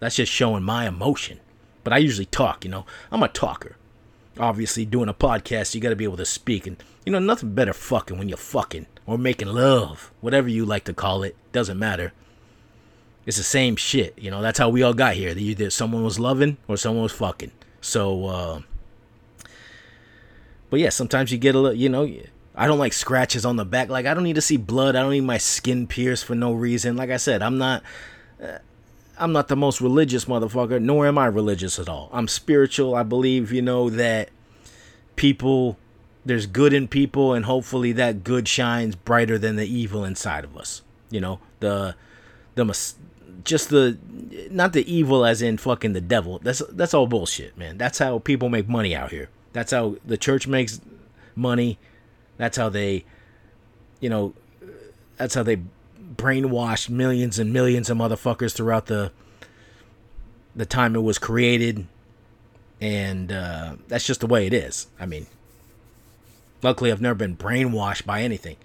That's 0.00 0.16
just 0.16 0.32
showing 0.32 0.62
my 0.62 0.88
emotion. 0.88 1.38
But 1.84 1.92
I 1.92 1.98
usually 1.98 2.26
talk, 2.26 2.64
you 2.64 2.70
know. 2.70 2.86
I'm 3.10 3.22
a 3.22 3.28
talker. 3.28 3.76
Obviously, 4.38 4.84
doing 4.86 5.08
a 5.08 5.14
podcast, 5.14 5.74
you 5.74 5.80
got 5.80 5.90
to 5.90 5.96
be 5.96 6.04
able 6.04 6.16
to 6.16 6.24
speak, 6.24 6.66
and 6.66 6.82
you 7.04 7.12
know, 7.12 7.18
nothing 7.18 7.54
better 7.54 7.72
fucking 7.72 8.18
when 8.18 8.28
you're 8.28 8.38
fucking 8.38 8.86
or 9.06 9.18
making 9.18 9.48
love, 9.48 10.10
whatever 10.20 10.48
you 10.48 10.64
like 10.64 10.84
to 10.84 10.94
call 10.94 11.22
it. 11.22 11.36
Doesn't 11.52 11.78
matter. 11.78 12.12
It's 13.26 13.36
the 13.36 13.42
same 13.42 13.76
shit, 13.76 14.18
you 14.18 14.30
know. 14.30 14.42
That's 14.42 14.58
how 14.58 14.70
we 14.70 14.82
all 14.82 14.94
got 14.94 15.14
here. 15.14 15.36
Either 15.36 15.70
someone 15.70 16.02
was 16.02 16.18
loving 16.18 16.56
or 16.66 16.76
someone 16.76 17.04
was 17.04 17.12
fucking. 17.12 17.52
So, 17.80 18.26
uh, 18.26 18.60
but 20.72 20.80
yeah, 20.80 20.88
sometimes 20.88 21.30
you 21.30 21.36
get 21.36 21.54
a 21.54 21.58
little, 21.58 21.76
you 21.76 21.90
know, 21.90 22.10
I 22.54 22.66
don't 22.66 22.78
like 22.78 22.94
scratches 22.94 23.44
on 23.44 23.56
the 23.56 23.64
back. 23.66 23.90
Like 23.90 24.06
I 24.06 24.14
don't 24.14 24.22
need 24.22 24.36
to 24.36 24.40
see 24.40 24.56
blood. 24.56 24.96
I 24.96 25.02
don't 25.02 25.10
need 25.10 25.20
my 25.20 25.36
skin 25.36 25.86
pierced 25.86 26.24
for 26.24 26.34
no 26.34 26.54
reason. 26.54 26.96
Like 26.96 27.10
I 27.10 27.18
said, 27.18 27.42
I'm 27.42 27.58
not. 27.58 27.82
Uh, 28.42 28.56
I'm 29.18 29.32
not 29.32 29.48
the 29.48 29.54
most 29.56 29.82
religious 29.82 30.24
motherfucker, 30.24 30.80
nor 30.80 31.06
am 31.06 31.18
I 31.18 31.26
religious 31.26 31.78
at 31.78 31.90
all. 31.90 32.08
I'm 32.10 32.26
spiritual. 32.26 32.94
I 32.94 33.02
believe, 33.02 33.52
you 33.52 33.60
know, 33.60 33.90
that 33.90 34.30
people, 35.14 35.76
there's 36.24 36.46
good 36.46 36.72
in 36.72 36.88
people, 36.88 37.34
and 37.34 37.44
hopefully 37.44 37.92
that 37.92 38.24
good 38.24 38.48
shines 38.48 38.96
brighter 38.96 39.36
than 39.36 39.56
the 39.56 39.66
evil 39.66 40.06
inside 40.06 40.42
of 40.42 40.56
us. 40.56 40.80
You 41.10 41.20
know, 41.20 41.38
the, 41.60 41.96
the, 42.54 42.64
just 43.44 43.68
the, 43.68 43.98
not 44.50 44.72
the 44.72 44.90
evil 44.90 45.26
as 45.26 45.42
in 45.42 45.58
fucking 45.58 45.92
the 45.92 46.00
devil. 46.00 46.38
That's 46.38 46.62
that's 46.70 46.94
all 46.94 47.06
bullshit, 47.06 47.58
man. 47.58 47.76
That's 47.76 47.98
how 47.98 48.20
people 48.20 48.48
make 48.48 48.70
money 48.70 48.96
out 48.96 49.10
here. 49.10 49.28
That's 49.52 49.72
how 49.72 49.96
the 50.04 50.16
church 50.16 50.46
makes 50.46 50.80
money. 51.34 51.78
That's 52.36 52.56
how 52.56 52.68
they, 52.68 53.04
you 54.00 54.08
know, 54.08 54.34
that's 55.16 55.34
how 55.34 55.42
they 55.42 55.62
brainwashed 56.16 56.88
millions 56.88 57.38
and 57.38 57.52
millions 57.52 57.90
of 57.90 57.98
motherfuckers 57.98 58.54
throughout 58.54 58.86
the 58.86 59.12
the 60.54 60.66
time 60.66 60.94
it 60.94 61.02
was 61.02 61.18
created. 61.18 61.86
And 62.80 63.32
uh, 63.32 63.76
that's 63.88 64.06
just 64.06 64.20
the 64.20 64.26
way 64.26 64.46
it 64.46 64.52
is. 64.52 64.88
I 64.98 65.06
mean 65.06 65.26
luckily 66.62 66.92
i've 66.92 67.00
never 67.00 67.14
been 67.14 67.36
brainwashed 67.36 68.06
by 68.06 68.22
anything. 68.22 68.56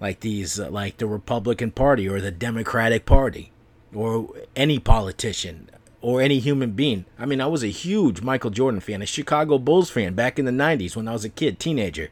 Like 0.00 0.20
these 0.20 0.58
uh, 0.58 0.70
like 0.70 0.96
the 0.98 1.06
republican 1.06 1.70
party 1.70 2.08
or 2.08 2.20
the 2.20 2.32
democratic 2.32 3.06
party 3.06 3.52
or 3.94 4.28
any 4.56 4.78
politician 4.78 5.70
or 6.02 6.20
any 6.20 6.38
human 6.38 6.72
being 6.72 7.04
i 7.18 7.24
mean 7.24 7.40
i 7.40 7.46
was 7.46 7.62
a 7.62 7.68
huge 7.68 8.20
michael 8.20 8.50
jordan 8.50 8.80
fan 8.80 9.00
a 9.00 9.06
chicago 9.06 9.56
bulls 9.56 9.88
fan 9.88 10.14
back 10.14 10.38
in 10.38 10.44
the 10.44 10.52
90s 10.52 10.94
when 10.94 11.08
i 11.08 11.12
was 11.12 11.24
a 11.24 11.28
kid 11.30 11.58
teenager 11.58 12.10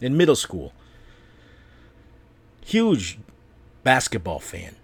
in 0.00 0.16
middle 0.16 0.36
school 0.36 0.72
huge 2.68 3.18
basketball 3.82 4.38
fan. 4.38 4.76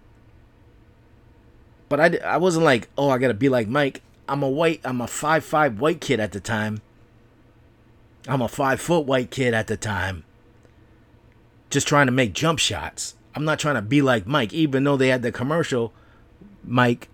But 1.89 2.01
I, 2.01 2.17
I 2.25 2.37
wasn't 2.39 2.65
like, 2.65 2.89
oh, 2.97 3.11
I 3.11 3.19
gotta 3.19 3.35
be 3.35 3.51
like 3.51 3.69
Mike. 3.69 4.03
I'm 4.27 4.43
a 4.43 4.49
white, 4.49 4.81
I'm 4.85 5.03
a 5.03 5.07
five 5.07 5.45
five 5.45 5.79
white 5.79 6.01
kid 6.01 6.19
at 6.19 6.33
the 6.33 6.41
time. 6.41 6.81
I'm 8.27 8.41
a 8.41 8.49
five 8.49 8.81
foot 8.81 9.05
white 9.05 9.31
kid 9.31 9.53
at 9.53 9.67
the 9.67 9.77
time. 9.77 10.25
Just 11.69 11.87
trying 11.87 12.07
to 12.07 12.13
make 12.13 12.33
jump 12.33 12.59
shots. 12.59 13.15
I'm 13.35 13.45
not 13.45 13.59
trying 13.59 13.75
to 13.75 13.83
be 13.83 14.01
like 14.01 14.27
Mike, 14.27 14.55
even 14.55 14.85
though 14.85 14.97
they 14.97 15.09
had 15.09 15.23
the 15.23 15.33
commercial. 15.33 15.93
Mike, 16.65 17.11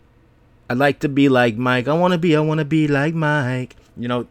I'd 0.71 0.79
like 0.79 1.01
to 1.01 1.09
be 1.09 1.29
like 1.29 1.57
Mike. 1.57 1.87
I 1.89 1.93
want 1.93 2.13
to 2.13 2.19
be, 2.19 2.35
I 2.35 2.41
want 2.41 2.61
to 2.61 2.65
be 2.65 2.89
like 2.89 3.13
Mike. 3.13 3.77
You 3.97 4.09
know, 4.09 4.27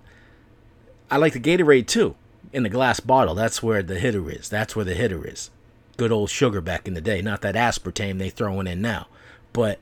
I 1.12 1.18
like 1.18 1.34
the 1.34 1.40
Gatorade 1.40 1.86
too 1.86 2.16
in 2.52 2.64
the 2.64 2.70
glass 2.70 3.00
bottle. 3.00 3.36
That's 3.36 3.62
where 3.62 3.84
the 3.84 4.00
hitter 4.00 4.28
is. 4.32 4.50
That's 4.50 4.76
where 4.76 4.86
the 4.86 4.96
hitter 4.96 5.28
is 5.28 5.52
good 6.00 6.12
old 6.14 6.30
sugar 6.30 6.62
back 6.62 6.88
in 6.88 6.94
the 6.94 7.02
day. 7.02 7.22
Not 7.22 7.42
that 7.42 7.56
aspartame 7.56 8.18
they 8.18 8.30
throwing 8.30 8.68
in 8.68 8.82
now, 8.82 9.08
but 9.52 9.80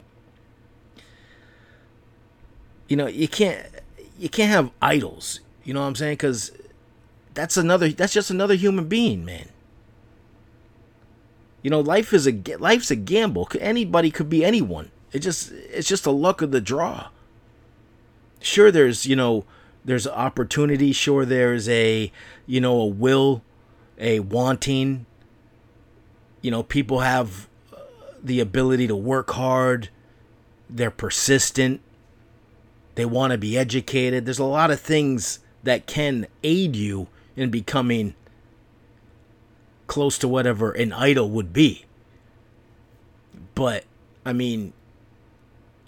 you 2.89 2.97
know 2.97 3.05
you 3.05 3.27
can't 3.27 3.65
you 4.17 4.27
can't 4.27 4.51
have 4.51 4.71
idols. 4.81 5.39
You 5.63 5.73
know 5.75 5.81
what 5.81 5.87
I'm 5.87 5.95
saying? 5.95 6.13
Because 6.13 6.51
that's 7.35 7.55
another 7.55 7.89
that's 7.89 8.13
just 8.13 8.31
another 8.31 8.55
human 8.55 8.87
being, 8.87 9.23
man. 9.23 9.49
You 11.61 11.69
know, 11.69 11.81
life 11.81 12.13
is 12.13 12.27
a 12.27 12.31
life's 12.57 12.89
a 12.89 12.95
gamble. 12.95 13.47
Anybody 13.59 14.09
could 14.09 14.29
be 14.29 14.43
anyone. 14.43 14.89
It 15.11 15.19
just 15.19 15.51
it's 15.51 15.87
just 15.87 16.05
a 16.05 16.11
luck 16.11 16.41
of 16.41 16.51
the 16.51 16.61
draw. 16.61 17.09
Sure, 18.39 18.71
there's 18.71 19.05
you 19.05 19.15
know 19.15 19.45
there's 19.85 20.07
opportunity. 20.07 20.91
Sure, 20.91 21.25
there's 21.25 21.67
a 21.69 22.11
you 22.45 22.61
know 22.61 22.79
a 22.81 22.85
will, 22.85 23.41
a 23.97 24.19
wanting, 24.19 25.05
you 26.41 26.51
know, 26.51 26.63
people 26.63 26.99
have 27.01 27.47
uh, 27.73 27.79
the 28.23 28.39
ability 28.39 28.87
to 28.87 28.95
work 28.95 29.31
hard, 29.31 29.89
they're 30.69 30.91
persistent, 30.91 31.81
they 32.95 33.05
want 33.05 33.31
to 33.31 33.37
be 33.37 33.57
educated. 33.57 34.25
There's 34.25 34.39
a 34.39 34.45
lot 34.45 34.71
of 34.71 34.79
things 34.79 35.39
that 35.63 35.87
can 35.87 36.27
aid 36.43 36.75
you 36.75 37.07
in 37.35 37.49
becoming 37.49 38.15
close 39.87 40.17
to 40.19 40.27
whatever 40.27 40.71
an 40.71 40.93
idol 40.93 41.29
would 41.29 41.53
be. 41.53 41.85
But, 43.55 43.85
I 44.25 44.33
mean, 44.33 44.73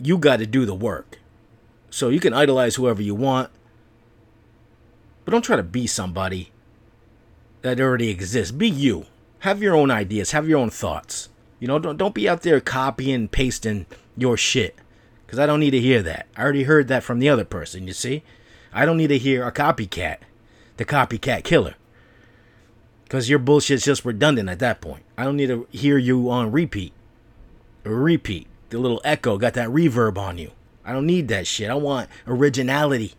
you 0.02 0.18
got 0.18 0.38
to 0.38 0.46
do 0.46 0.66
the 0.66 0.76
work. 0.76 1.20
So 1.90 2.10
you 2.10 2.20
can 2.20 2.34
idolize 2.34 2.76
whoever 2.76 3.02
you 3.02 3.16
want, 3.16 3.50
but 5.26 5.32
don't 5.32 5.44
try 5.44 5.56
to 5.56 5.64
be 5.64 5.88
somebody 5.88 6.52
that 7.62 7.80
already 7.80 8.10
exists. 8.10 8.52
Be 8.52 8.68
you 8.68 9.06
have 9.40 9.62
your 9.62 9.76
own 9.76 9.92
ideas, 9.92 10.32
have 10.32 10.48
your 10.48 10.60
own 10.60 10.70
thoughts. 10.70 11.30
You 11.60 11.68
know, 11.68 11.80
don't 11.80 11.98
don't 11.98 12.16
be 12.16 12.30
out 12.30 12.42
there 12.42 12.60
copying 12.60 13.16
and 13.16 13.32
pasting 13.32 13.86
your 14.16 14.38
shit. 14.38 14.76
Cause 15.28 15.38
I 15.38 15.46
don't 15.46 15.60
need 15.60 15.72
to 15.72 15.80
hear 15.80 16.02
that. 16.02 16.28
I 16.36 16.42
already 16.42 16.64
heard 16.64 16.88
that 16.88 17.04
from 17.04 17.20
the 17.20 17.30
other 17.30 17.46
person, 17.46 17.86
you 17.86 17.94
see? 17.94 18.24
I 18.74 18.86
don't 18.86 18.98
need 18.98 19.08
to 19.08 19.18
hear 19.18 19.46
a 19.46 19.52
copycat. 19.52 20.18
The 20.78 20.86
copycat 20.86 21.44
killer. 21.44 21.76
Cause 23.10 23.30
your 23.30 23.40
bullshit's 23.40 23.86
just 23.86 24.06
redundant 24.06 24.50
at 24.50 24.60
that 24.60 24.82
point. 24.82 25.04
I 25.18 25.26
don't 25.26 25.38
need 25.38 25.50
to 25.50 25.68
hear 25.72 26.00
you 26.00 26.32
on 26.32 26.52
repeat. 26.52 26.94
Repeat. 27.84 28.48
The 28.70 28.80
little 28.80 29.02
echo 29.04 29.38
got 29.38 29.54
that 29.54 29.70
reverb 29.70 30.18
on 30.18 30.38
you. 30.38 30.52
I 30.86 30.94
don't 30.94 31.06
need 31.06 31.28
that 31.28 31.48
shit. 31.48 31.70
I 31.70 31.76
want 31.76 32.10
originality. 32.28 33.14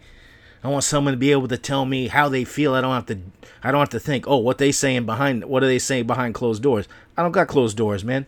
I 0.62 0.68
want 0.68 0.84
someone 0.84 1.14
to 1.14 1.18
be 1.18 1.32
able 1.32 1.48
to 1.48 1.56
tell 1.56 1.84
me 1.84 2.08
how 2.08 2.28
they 2.28 2.44
feel. 2.44 2.74
I 2.74 2.80
don't 2.80 2.94
have 2.94 3.06
to 3.06 3.18
I 3.62 3.70
don't 3.70 3.80
have 3.80 3.88
to 3.90 4.00
think, 4.00 4.26
"Oh, 4.26 4.38
what 4.38 4.58
they 4.58 4.72
saying 4.72 5.06
behind 5.06 5.44
what 5.44 5.62
are 5.62 5.66
they 5.66 5.78
saying 5.78 6.06
behind 6.06 6.34
closed 6.34 6.62
doors?" 6.62 6.86
I 7.16 7.22
don't 7.22 7.32
got 7.32 7.48
closed 7.48 7.76
doors, 7.76 8.04
man. 8.04 8.26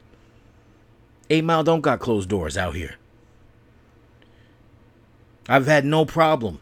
8 1.31 1.45
Mile 1.45 1.65
don't 1.65 1.81
got 1.81 2.01
closed 2.01 2.29
doors 2.29 2.57
out 2.57 2.75
here. 2.75 2.97
I've 5.49 5.67
had 5.67 5.85
no 5.85 6.05
problem 6.05 6.61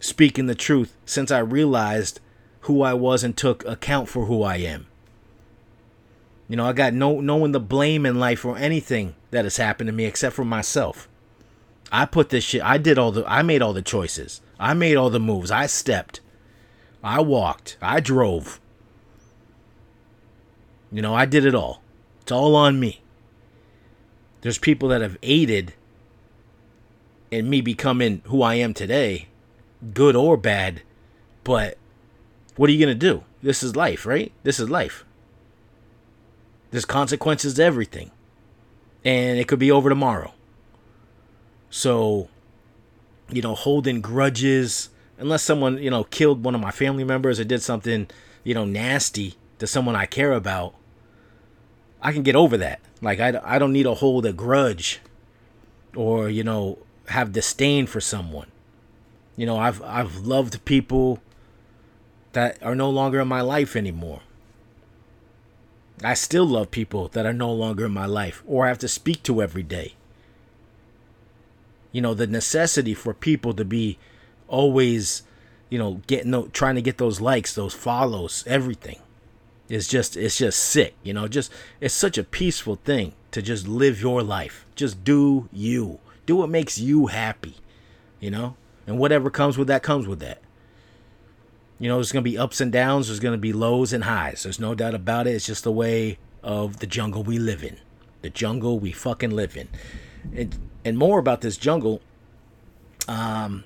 speaking 0.00 0.46
the 0.46 0.54
truth 0.54 0.96
since 1.04 1.30
I 1.30 1.38
realized 1.38 2.20
who 2.62 2.82
I 2.82 2.94
was 2.94 3.24
and 3.24 3.36
took 3.36 3.64
account 3.64 4.08
for 4.08 4.26
who 4.26 4.42
I 4.42 4.56
am. 4.56 4.86
You 6.50 6.56
know, 6.56 6.66
I 6.66 6.72
got 6.72 6.94
no 6.94 7.20
no 7.20 7.36
one 7.36 7.52
to 7.52 7.60
blame 7.60 8.04
in 8.04 8.18
life 8.18 8.40
for 8.40 8.58
anything 8.58 9.14
that 9.30 9.44
has 9.44 9.56
happened 9.56 9.86
to 9.86 9.92
me 9.92 10.04
except 10.04 10.34
for 10.34 10.44
myself. 10.44 11.08
I 11.92 12.06
put 12.06 12.30
this 12.30 12.42
shit 12.42 12.60
I 12.60 12.76
did 12.76 12.98
all 12.98 13.12
the 13.12 13.24
I 13.24 13.42
made 13.42 13.62
all 13.62 13.72
the 13.72 13.82
choices. 13.82 14.40
I 14.58 14.74
made 14.74 14.96
all 14.96 15.10
the 15.10 15.20
moves. 15.20 15.52
I 15.52 15.66
stepped. 15.66 16.20
I 17.04 17.20
walked. 17.20 17.78
I 17.80 18.00
drove. 18.00 18.60
You 20.90 21.02
know, 21.02 21.14
I 21.14 21.24
did 21.24 21.44
it 21.44 21.54
all. 21.54 21.82
It's 22.22 22.32
all 22.32 22.56
on 22.56 22.80
me. 22.80 23.00
There's 24.40 24.58
people 24.58 24.88
that 24.88 25.02
have 25.02 25.18
aided 25.22 25.74
in 27.30 27.48
me 27.48 27.60
becoming 27.60 28.22
who 28.24 28.42
I 28.42 28.54
am 28.54 28.74
today, 28.74 29.28
good 29.94 30.16
or 30.16 30.36
bad. 30.36 30.82
But 31.44 31.78
what 32.56 32.68
are 32.68 32.72
you 32.72 32.84
going 32.84 32.98
to 32.98 33.06
do? 33.06 33.22
This 33.40 33.62
is 33.62 33.76
life, 33.76 34.04
right? 34.04 34.32
This 34.42 34.58
is 34.58 34.68
life. 34.68 35.04
There's 36.70 36.84
consequences 36.84 37.54
to 37.54 37.64
everything. 37.64 38.10
And 39.04 39.38
it 39.38 39.48
could 39.48 39.58
be 39.58 39.70
over 39.70 39.88
tomorrow. 39.88 40.34
So 41.70 42.28
you 43.32 43.42
know, 43.42 43.54
holding 43.54 44.00
grudges, 44.00 44.88
unless 45.18 45.42
someone, 45.42 45.78
you 45.78 45.90
know, 45.90 46.04
killed 46.04 46.44
one 46.44 46.54
of 46.54 46.60
my 46.60 46.70
family 46.70 47.04
members 47.04 47.38
or 47.40 47.44
did 47.44 47.62
something, 47.62 48.08
you 48.44 48.54
know, 48.54 48.64
nasty 48.64 49.34
to 49.58 49.66
someone 49.66 49.96
I 49.96 50.06
care 50.06 50.32
about, 50.32 50.74
I 52.02 52.12
can 52.12 52.22
get 52.22 52.36
over 52.36 52.56
that. 52.58 52.80
Like, 53.02 53.20
I, 53.20 53.40
I 53.44 53.58
don't 53.58 53.72
need 53.72 53.84
to 53.84 53.94
hold 53.94 54.26
a 54.26 54.32
grudge 54.32 55.00
or, 55.94 56.28
you 56.28 56.44
know, 56.44 56.78
have 57.08 57.32
disdain 57.32 57.86
for 57.86 58.00
someone. 58.00 58.48
You 59.36 59.46
know, 59.46 59.56
I've, 59.56 59.82
I've 59.82 60.18
loved 60.18 60.64
people 60.64 61.20
that 62.32 62.62
are 62.62 62.74
no 62.74 62.90
longer 62.90 63.20
in 63.20 63.28
my 63.28 63.40
life 63.40 63.76
anymore. 63.76 64.20
I 66.02 66.14
still 66.14 66.46
love 66.46 66.70
people 66.70 67.08
that 67.08 67.26
are 67.26 67.32
no 67.32 67.52
longer 67.52 67.86
in 67.86 67.92
my 67.92 68.06
life 68.06 68.42
or 68.46 68.64
I 68.66 68.68
have 68.68 68.78
to 68.80 68.88
speak 68.88 69.22
to 69.24 69.42
every 69.42 69.62
day. 69.62 69.94
You 71.92 72.00
know, 72.02 72.14
the 72.14 72.26
necessity 72.26 72.94
for 72.94 73.14
people 73.14 73.54
to 73.54 73.64
be 73.64 73.98
always, 74.48 75.22
you 75.70 75.78
know, 75.78 76.00
getting 76.06 76.30
no, 76.30 76.48
trying 76.48 76.76
to 76.76 76.82
get 76.82 76.98
those 76.98 77.20
likes, 77.20 77.54
those 77.54 77.74
follows, 77.74 78.44
everything 78.46 78.98
It's 79.68 79.88
just 79.88 80.16
it's 80.16 80.38
just 80.38 80.58
sick, 80.58 80.94
you 81.02 81.14
know, 81.14 81.28
just 81.28 81.52
it's 81.80 81.94
such 81.94 82.18
a 82.18 82.24
peaceful 82.24 82.76
thing 82.76 83.14
to 83.32 83.42
just 83.42 83.68
live 83.68 84.00
your 84.00 84.22
life. 84.22 84.66
Just 84.76 85.04
do 85.04 85.48
you. 85.52 86.00
Do 86.26 86.36
what 86.36 86.50
makes 86.50 86.78
you 86.78 87.08
happy, 87.08 87.56
you 88.20 88.30
know? 88.30 88.56
And 88.86 88.98
whatever 88.98 89.30
comes 89.30 89.58
with 89.58 89.68
that 89.68 89.82
comes 89.82 90.06
with 90.08 90.20
that. 90.20 90.40
You 91.80 91.88
know, 91.88 91.96
there's 91.96 92.12
going 92.12 92.24
to 92.24 92.30
be 92.30 92.38
ups 92.38 92.60
and 92.60 92.70
downs, 92.70 93.08
there's 93.08 93.18
going 93.18 93.32
to 93.32 93.38
be 93.38 93.52
lows 93.52 93.92
and 93.92 94.04
highs. 94.04 94.44
There's 94.44 94.60
no 94.60 94.74
doubt 94.74 94.94
about 94.94 95.26
it. 95.26 95.30
It's 95.30 95.46
just 95.46 95.64
the 95.64 95.72
way 95.72 96.18
of 96.42 96.78
the 96.78 96.86
jungle 96.86 97.24
we 97.24 97.38
live 97.38 97.64
in. 97.64 97.78
The 98.22 98.30
jungle 98.30 98.78
we 98.78 98.92
fucking 98.92 99.30
live 99.30 99.56
in. 99.56 99.68
And 100.34 100.56
and 100.84 100.96
more 100.96 101.18
about 101.18 101.40
this 101.40 101.56
jungle 101.56 102.00
um 103.08 103.64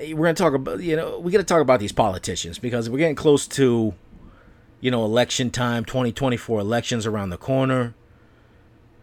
we're 0.00 0.14
going 0.14 0.34
to 0.34 0.42
talk 0.42 0.54
about 0.54 0.80
you 0.80 0.94
know, 0.94 1.18
we 1.18 1.32
got 1.32 1.38
to 1.38 1.44
talk 1.44 1.60
about 1.60 1.80
these 1.80 1.92
politicians 1.92 2.58
because 2.58 2.88
we're 2.88 2.98
getting 2.98 3.16
close 3.16 3.46
to 3.48 3.94
you 4.80 4.90
know, 4.90 5.04
election 5.04 5.50
time, 5.50 5.84
2024 5.84 6.60
elections 6.60 7.04
around 7.04 7.30
the 7.30 7.36
corner. 7.36 7.94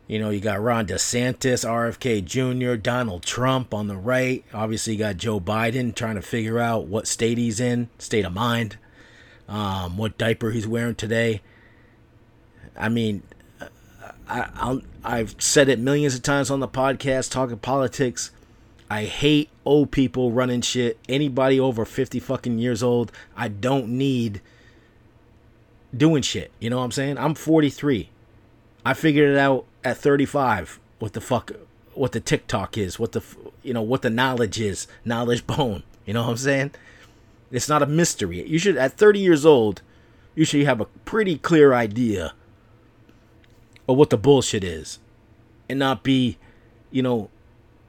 You 0.07 0.19
know, 0.19 0.29
you 0.29 0.39
got 0.39 0.61
Ron 0.61 0.85
DeSantis, 0.85 1.67
RFK 1.67 2.23
Jr., 2.23 2.75
Donald 2.75 3.23
Trump 3.23 3.73
on 3.73 3.87
the 3.87 3.97
right. 3.97 4.43
Obviously, 4.53 4.93
you 4.93 4.99
got 4.99 5.17
Joe 5.17 5.39
Biden 5.39 5.95
trying 5.95 6.15
to 6.15 6.21
figure 6.21 6.59
out 6.59 6.85
what 6.85 7.07
state 7.07 7.39
he's 7.39 7.59
in, 7.59 7.89
state 7.97 8.23
of 8.23 8.33
mind, 8.33 8.77
um, 9.49 9.97
what 9.97 10.17
diaper 10.17 10.51
he's 10.51 10.67
wearing 10.67 10.93
today. 10.93 11.41
I 12.77 12.89
mean, 12.89 13.23
I, 14.29 14.49
I'll, 14.55 14.81
I've 15.03 15.35
said 15.41 15.69
it 15.69 15.79
millions 15.79 16.13
of 16.13 16.21
times 16.21 16.51
on 16.51 16.59
the 16.59 16.67
podcast, 16.67 17.31
talking 17.31 17.57
politics. 17.57 18.29
I 18.89 19.05
hate 19.05 19.49
old 19.65 19.89
people 19.91 20.31
running 20.31 20.61
shit. 20.61 20.99
Anybody 21.09 21.59
over 21.59 21.83
50 21.83 22.19
fucking 22.19 22.59
years 22.59 22.83
old, 22.83 23.11
I 23.35 23.47
don't 23.47 23.89
need 23.89 24.41
doing 25.95 26.21
shit. 26.21 26.51
You 26.59 26.69
know 26.69 26.77
what 26.77 26.83
I'm 26.83 26.91
saying? 26.91 27.17
I'm 27.17 27.33
43. 27.33 28.09
I 28.85 28.93
figured 28.93 29.31
it 29.31 29.37
out 29.37 29.65
at 29.85 29.97
35 29.97 30.79
what 30.99 31.13
the 31.13 31.21
fuck 31.21 31.51
what 31.93 32.11
the 32.11 32.19
TikTok 32.19 32.77
is, 32.77 32.99
what 32.99 33.13
the 33.13 33.23
you 33.63 33.73
know 33.73 33.81
what 33.81 34.01
the 34.01 34.09
knowledge 34.09 34.59
is, 34.59 34.87
knowledge 35.03 35.47
bone. 35.47 35.83
You 36.05 36.13
know 36.13 36.23
what 36.23 36.31
I'm 36.31 36.37
saying? 36.37 36.71
It's 37.51 37.69
not 37.69 37.81
a 37.81 37.87
mystery. 37.87 38.45
You 38.47 38.59
should 38.59 38.77
at 38.77 38.97
30 38.97 39.19
years 39.19 39.45
old, 39.45 39.81
you 40.35 40.45
should 40.45 40.65
have 40.65 40.81
a 40.81 40.85
pretty 40.85 41.37
clear 41.37 41.73
idea 41.73 42.33
of 43.87 43.97
what 43.97 44.09
the 44.09 44.17
bullshit 44.17 44.63
is 44.63 44.99
and 45.69 45.79
not 45.79 46.03
be, 46.03 46.37
you 46.91 47.01
know, 47.01 47.29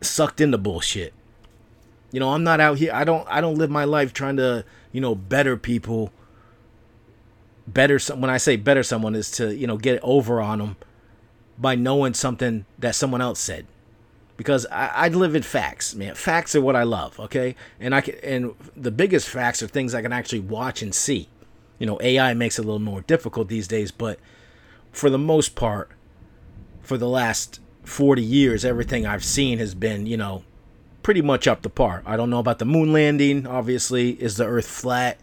sucked 0.00 0.40
into 0.40 0.58
bullshit. 0.58 1.12
You 2.12 2.20
know, 2.20 2.32
I'm 2.32 2.44
not 2.44 2.60
out 2.60 2.78
here 2.78 2.92
I 2.94 3.04
don't 3.04 3.26
I 3.28 3.40
don't 3.40 3.56
live 3.56 3.70
my 3.70 3.84
life 3.84 4.12
trying 4.12 4.36
to, 4.36 4.64
you 4.92 5.00
know, 5.00 5.14
better 5.14 5.56
people. 5.56 6.12
Better 7.66 7.98
some. 7.98 8.20
when 8.20 8.30
I 8.30 8.36
say 8.36 8.56
better 8.56 8.84
someone 8.84 9.16
is 9.16 9.30
to, 9.32 9.54
you 9.54 9.66
know, 9.66 9.76
get 9.76 9.98
over 10.02 10.40
on 10.40 10.60
them 10.60 10.76
by 11.58 11.74
knowing 11.74 12.14
something 12.14 12.66
that 12.78 12.94
someone 12.94 13.20
else 13.20 13.40
said 13.40 13.66
because 14.36 14.66
I, 14.66 14.86
I 14.86 15.08
live 15.08 15.34
in 15.34 15.42
facts, 15.42 15.94
man. 15.94 16.14
Facts 16.14 16.54
are 16.54 16.60
what 16.60 16.76
I 16.76 16.82
love, 16.82 17.18
okay? 17.18 17.56
And 17.80 17.94
I 17.94 18.00
can, 18.00 18.16
and 18.22 18.54
the 18.76 18.90
biggest 18.90 19.28
facts 19.28 19.62
are 19.62 19.66
things 19.66 19.94
I 19.94 20.02
can 20.02 20.12
actually 20.12 20.40
watch 20.40 20.82
and 20.82 20.94
see. 20.94 21.28
You 21.78 21.86
know, 21.86 21.98
AI 22.00 22.34
makes 22.34 22.58
it 22.58 22.62
a 22.62 22.64
little 22.64 22.78
more 22.78 23.02
difficult 23.02 23.48
these 23.48 23.68
days, 23.68 23.90
but 23.90 24.18
for 24.92 25.10
the 25.10 25.18
most 25.18 25.54
part, 25.54 25.90
for 26.82 26.96
the 26.96 27.08
last 27.08 27.60
40 27.84 28.22
years, 28.22 28.64
everything 28.64 29.06
I've 29.06 29.24
seen 29.24 29.58
has 29.58 29.74
been, 29.74 30.06
you 30.06 30.16
know, 30.16 30.44
pretty 31.02 31.22
much 31.22 31.46
up 31.46 31.62
to 31.62 31.68
par. 31.68 32.02
I 32.06 32.16
don't 32.16 32.30
know 32.30 32.38
about 32.38 32.58
the 32.58 32.64
moon 32.64 32.92
landing. 32.92 33.46
Obviously, 33.46 34.10
is 34.12 34.36
the 34.36 34.46
Earth 34.46 34.66
flat? 34.66 35.18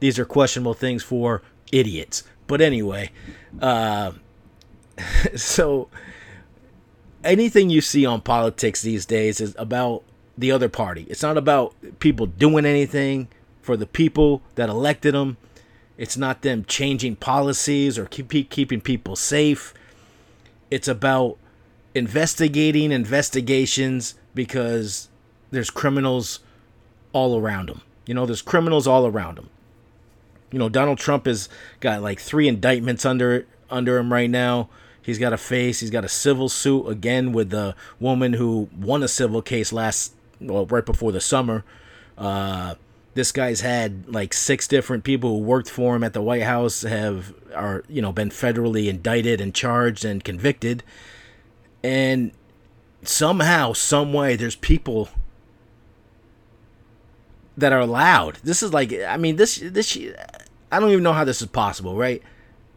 These 0.00 0.18
are 0.18 0.24
questionable 0.24 0.74
things 0.74 1.02
for 1.02 1.42
idiots. 1.70 2.24
But 2.46 2.60
anyway, 2.60 3.10
uh, 3.60 4.12
so 5.36 5.88
anything 7.24 7.70
you 7.70 7.80
see 7.80 8.04
on 8.06 8.20
politics 8.20 8.82
these 8.82 9.06
days 9.06 9.40
is 9.40 9.54
about 9.58 10.02
the 10.36 10.50
other 10.50 10.68
party. 10.68 11.06
It's 11.08 11.22
not 11.22 11.36
about 11.36 11.74
people 11.98 12.26
doing 12.26 12.64
anything 12.64 13.28
for 13.60 13.76
the 13.76 13.86
people 13.86 14.42
that 14.54 14.68
elected 14.68 15.14
them. 15.14 15.36
It's 15.98 16.16
not 16.16 16.42
them 16.42 16.64
changing 16.64 17.16
policies 17.16 17.98
or 17.98 18.06
keep, 18.06 18.50
keeping 18.50 18.80
people 18.80 19.14
safe. 19.14 19.74
It's 20.70 20.88
about 20.88 21.36
investigating 21.94 22.92
investigations 22.92 24.14
because 24.34 25.08
there's 25.50 25.70
criminals 25.70 26.40
all 27.12 27.38
around 27.38 27.68
them. 27.68 27.82
You 28.06 28.14
know, 28.14 28.26
there's 28.26 28.42
criminals 28.42 28.86
all 28.86 29.06
around 29.06 29.36
them. 29.36 29.50
You 30.50 30.58
know, 30.58 30.68
Donald 30.68 30.98
Trump 30.98 31.26
has 31.26 31.48
got 31.80 32.02
like 32.02 32.20
three 32.20 32.48
indictments 32.48 33.06
under 33.06 33.46
under 33.70 33.98
him 33.98 34.12
right 34.12 34.28
now. 34.28 34.68
He's 35.02 35.18
got 35.18 35.32
a 35.32 35.36
face. 35.36 35.80
He's 35.80 35.90
got 35.90 36.04
a 36.04 36.08
civil 36.08 36.48
suit 36.48 36.86
again 36.86 37.32
with 37.32 37.50
the 37.50 37.74
woman 37.98 38.34
who 38.34 38.68
won 38.76 39.02
a 39.02 39.08
civil 39.08 39.42
case 39.42 39.72
last, 39.72 40.14
well, 40.40 40.64
right 40.66 40.86
before 40.86 41.12
the 41.12 41.20
summer. 41.20 41.64
Uh, 42.16 42.76
this 43.14 43.32
guy's 43.32 43.60
had 43.60 44.08
like 44.08 44.32
six 44.32 44.66
different 44.68 45.04
people 45.04 45.30
who 45.30 45.38
worked 45.38 45.68
for 45.68 45.96
him 45.96 46.04
at 46.04 46.12
the 46.12 46.22
White 46.22 46.44
House 46.44 46.82
have 46.82 47.34
are 47.54 47.84
you 47.88 48.00
know 48.00 48.12
been 48.12 48.30
federally 48.30 48.88
indicted 48.88 49.40
and 49.40 49.54
charged 49.54 50.04
and 50.04 50.24
convicted, 50.24 50.82
and 51.82 52.32
somehow, 53.02 53.72
some 53.72 54.12
way, 54.12 54.36
there's 54.36 54.56
people 54.56 55.08
that 57.56 57.72
are 57.72 57.80
allowed. 57.80 58.36
This 58.42 58.62
is 58.62 58.72
like, 58.72 58.92
I 58.92 59.16
mean, 59.16 59.36
this 59.36 59.56
this 59.56 59.98
I 60.70 60.80
don't 60.80 60.90
even 60.90 61.02
know 61.02 61.12
how 61.12 61.24
this 61.24 61.42
is 61.42 61.48
possible, 61.48 61.96
right? 61.96 62.22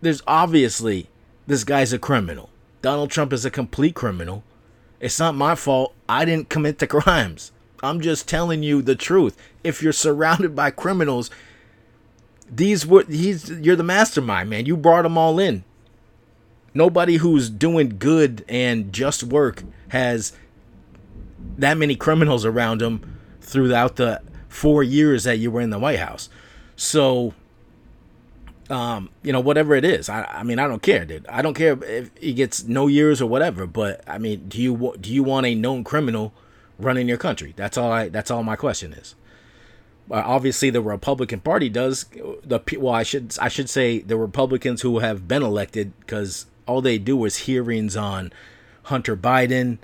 There's 0.01 0.21
obviously 0.27 1.07
this 1.47 1.63
guy's 1.63 1.93
a 1.93 1.99
criminal. 1.99 2.49
Donald 2.81 3.09
Trump 3.09 3.33
is 3.33 3.45
a 3.45 3.51
complete 3.51 3.95
criminal. 3.95 4.43
It's 4.99 5.19
not 5.19 5.35
my 5.35 5.55
fault. 5.55 5.93
I 6.07 6.25
didn't 6.25 6.49
commit 6.49 6.79
the 6.79 6.87
crimes. 6.87 7.51
I'm 7.83 8.01
just 8.01 8.27
telling 8.27 8.63
you 8.63 8.81
the 8.81 8.95
truth. 8.95 9.37
If 9.63 9.81
you're 9.81 9.93
surrounded 9.93 10.55
by 10.55 10.71
criminals, 10.71 11.29
these 12.49 12.85
were 12.85 13.03
he's 13.05 13.49
you're 13.49 13.75
the 13.75 13.83
mastermind, 13.83 14.49
man. 14.49 14.65
You 14.65 14.77
brought 14.77 15.03
them 15.03 15.17
all 15.17 15.39
in. 15.39 15.63
Nobody 16.73 17.17
who's 17.17 17.49
doing 17.49 17.95
good 17.97 18.43
and 18.49 18.91
just 18.91 19.23
work 19.23 19.63
has 19.89 20.33
that 21.57 21.77
many 21.77 21.95
criminals 21.95 22.45
around 22.45 22.81
them 22.81 23.19
throughout 23.39 23.95
the 23.95 24.21
4 24.49 24.83
years 24.83 25.23
that 25.23 25.37
you 25.37 25.51
were 25.51 25.61
in 25.61 25.69
the 25.69 25.79
White 25.79 25.99
House. 25.99 26.29
So 26.75 27.33
um, 28.69 29.09
you 29.21 29.31
know, 29.31 29.39
whatever 29.39 29.75
it 29.75 29.85
is. 29.85 30.09
I, 30.09 30.23
I 30.23 30.43
mean, 30.43 30.59
I 30.59 30.67
don't 30.67 30.81
care, 30.81 31.05
dude. 31.05 31.27
I 31.27 31.41
don't 31.41 31.53
care 31.53 31.77
if 31.83 32.09
he 32.19 32.33
gets 32.33 32.63
no 32.63 32.87
years 32.87 33.21
or 33.21 33.27
whatever. 33.27 33.67
But 33.67 34.03
I 34.07 34.17
mean, 34.17 34.47
do 34.47 34.61
you 34.61 34.95
do 34.99 35.11
you 35.11 35.23
want 35.23 35.45
a 35.45 35.55
known 35.55 35.83
criminal 35.83 36.33
running 36.79 37.07
your 37.07 37.17
country? 37.17 37.53
That's 37.55 37.77
all. 37.77 37.91
I. 37.91 38.09
That's 38.09 38.31
all 38.31 38.43
my 38.43 38.55
question 38.55 38.93
is. 38.93 39.15
Uh, 40.09 40.21
obviously, 40.25 40.69
the 40.69 40.81
Republican 40.81 41.39
Party 41.39 41.69
does 41.69 42.05
the 42.43 42.61
well. 42.79 42.93
I 42.93 43.03
should 43.03 43.35
I 43.39 43.47
should 43.47 43.69
say 43.69 43.99
the 43.99 44.17
Republicans 44.17 44.81
who 44.81 44.99
have 44.99 45.27
been 45.27 45.43
elected 45.43 45.93
because 45.99 46.45
all 46.67 46.81
they 46.81 46.97
do 46.97 47.23
is 47.25 47.37
hearings 47.37 47.95
on 47.95 48.31
Hunter 48.83 49.15
Biden. 49.15 49.77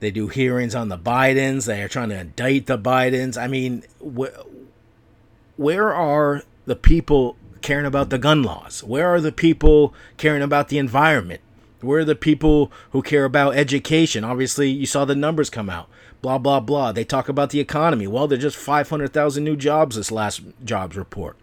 They 0.00 0.10
do 0.10 0.28
hearings 0.28 0.74
on 0.74 0.88
the 0.88 0.98
Bidens. 0.98 1.66
They 1.66 1.80
are 1.82 1.88
trying 1.88 2.08
to 2.08 2.18
indict 2.18 2.66
the 2.66 2.76
Bidens. 2.76 3.40
I 3.40 3.46
mean, 3.46 3.84
wh- 4.00 4.34
where 5.56 5.94
are 5.94 6.42
the 6.66 6.74
people 6.74 7.36
caring 7.62 7.86
about 7.86 8.10
the 8.10 8.18
gun 8.18 8.42
laws? 8.42 8.82
Where 8.82 9.08
are 9.08 9.20
the 9.20 9.32
people 9.32 9.94
caring 10.16 10.42
about 10.42 10.68
the 10.68 10.78
environment? 10.78 11.40
Where 11.80 12.00
are 12.00 12.04
the 12.04 12.14
people 12.14 12.70
who 12.90 13.02
care 13.02 13.24
about 13.24 13.56
education? 13.56 14.24
Obviously, 14.24 14.70
you 14.70 14.86
saw 14.86 15.04
the 15.04 15.16
numbers 15.16 15.50
come 15.50 15.68
out. 15.68 15.88
Blah, 16.20 16.38
blah, 16.38 16.60
blah. 16.60 16.92
They 16.92 17.04
talk 17.04 17.28
about 17.28 17.50
the 17.50 17.58
economy. 17.58 18.06
Well, 18.06 18.28
there's 18.28 18.42
just 18.42 18.56
500,000 18.56 19.42
new 19.42 19.56
jobs 19.56 19.96
this 19.96 20.12
last 20.12 20.42
jobs 20.64 20.96
report. 20.96 21.36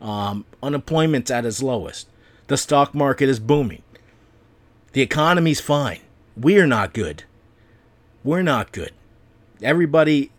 Um, 0.00 0.46
unemployment's 0.62 1.30
at 1.30 1.44
its 1.44 1.62
lowest. 1.62 2.08
The 2.46 2.56
stock 2.56 2.94
market 2.94 3.28
is 3.28 3.38
booming. 3.38 3.82
The 4.92 5.02
economy's 5.02 5.60
fine. 5.60 6.00
We're 6.36 6.66
not 6.66 6.94
good. 6.94 7.24
We're 8.24 8.42
not 8.42 8.72
good. 8.72 8.92
Everybody 9.62 10.30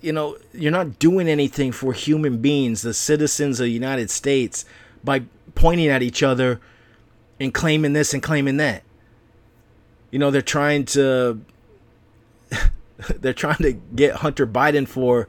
you 0.00 0.12
know, 0.12 0.36
you're 0.52 0.72
not 0.72 0.98
doing 0.98 1.28
anything 1.28 1.72
for 1.72 1.92
human 1.92 2.38
beings, 2.38 2.82
the 2.82 2.94
citizens 2.94 3.60
of 3.60 3.64
the 3.64 3.70
United 3.70 4.10
States, 4.10 4.64
by 5.04 5.22
pointing 5.54 5.88
at 5.88 6.02
each 6.02 6.22
other 6.22 6.60
and 7.40 7.52
claiming 7.52 7.92
this 7.92 8.14
and 8.14 8.22
claiming 8.22 8.56
that. 8.58 8.82
You 10.10 10.18
know, 10.18 10.30
they're 10.30 10.42
trying 10.42 10.84
to 10.86 11.40
they're 13.20 13.34
trying 13.34 13.58
to 13.58 13.72
get 13.72 14.16
Hunter 14.16 14.46
Biden 14.46 14.88
for 14.88 15.28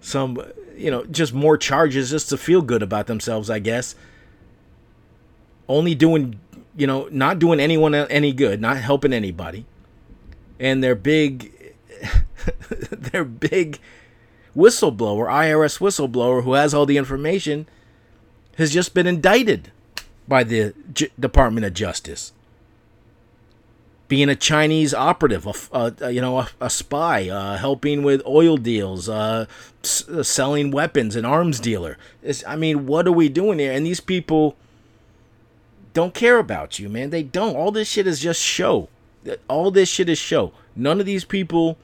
some, 0.00 0.42
you 0.76 0.90
know, 0.90 1.04
just 1.06 1.32
more 1.32 1.56
charges 1.56 2.10
just 2.10 2.28
to 2.30 2.36
feel 2.36 2.62
good 2.62 2.82
about 2.82 3.06
themselves, 3.06 3.50
I 3.50 3.58
guess. 3.58 3.94
only 5.68 5.94
doing, 5.94 6.40
you 6.76 6.86
know, 6.86 7.08
not 7.10 7.38
doing 7.38 7.60
anyone 7.60 7.94
any 7.94 8.32
good, 8.32 8.60
not 8.60 8.76
helping 8.78 9.12
anybody. 9.12 9.64
And 10.60 10.82
their 10.82 10.94
big, 10.94 11.52
their 12.70 13.24
big 13.24 13.78
whistleblower, 14.56 15.28
IRS 15.28 15.80
whistleblower, 15.80 16.44
who 16.44 16.52
has 16.54 16.72
all 16.74 16.86
the 16.86 16.96
information, 16.96 17.66
has 18.56 18.72
just 18.72 18.94
been 18.94 19.06
indicted 19.06 19.70
by 20.28 20.44
the 20.44 20.74
J- 20.92 21.10
Department 21.18 21.66
of 21.66 21.74
Justice. 21.74 22.32
Being 24.06 24.28
a 24.28 24.36
Chinese 24.36 24.92
operative, 24.92 25.46
a, 25.72 25.94
a 26.00 26.10
you 26.10 26.20
know, 26.20 26.38
a, 26.40 26.48
a 26.60 26.70
spy, 26.70 27.28
uh, 27.28 27.56
helping 27.56 28.02
with 28.02 28.22
oil 28.26 28.56
deals, 28.56 29.08
uh, 29.08 29.46
s- 29.82 30.06
uh, 30.08 30.22
selling 30.22 30.70
weapons, 30.70 31.16
an 31.16 31.24
arms 31.24 31.58
dealer. 31.58 31.96
It's, 32.22 32.44
I 32.46 32.54
mean, 32.54 32.86
what 32.86 33.08
are 33.08 33.12
we 33.12 33.28
doing 33.28 33.58
here? 33.58 33.72
And 33.72 33.84
these 33.84 34.00
people 34.00 34.56
don't 35.94 36.12
care 36.12 36.38
about 36.38 36.78
you, 36.78 36.88
man. 36.88 37.10
They 37.10 37.22
don't. 37.22 37.56
All 37.56 37.70
this 37.70 37.88
shit 37.88 38.06
is 38.06 38.20
just 38.20 38.40
show. 38.42 38.88
All 39.48 39.70
this 39.70 39.88
shit 39.88 40.08
is 40.10 40.18
show. 40.18 40.52
None 40.76 41.00
of 41.00 41.06
these 41.06 41.24
people 41.24 41.78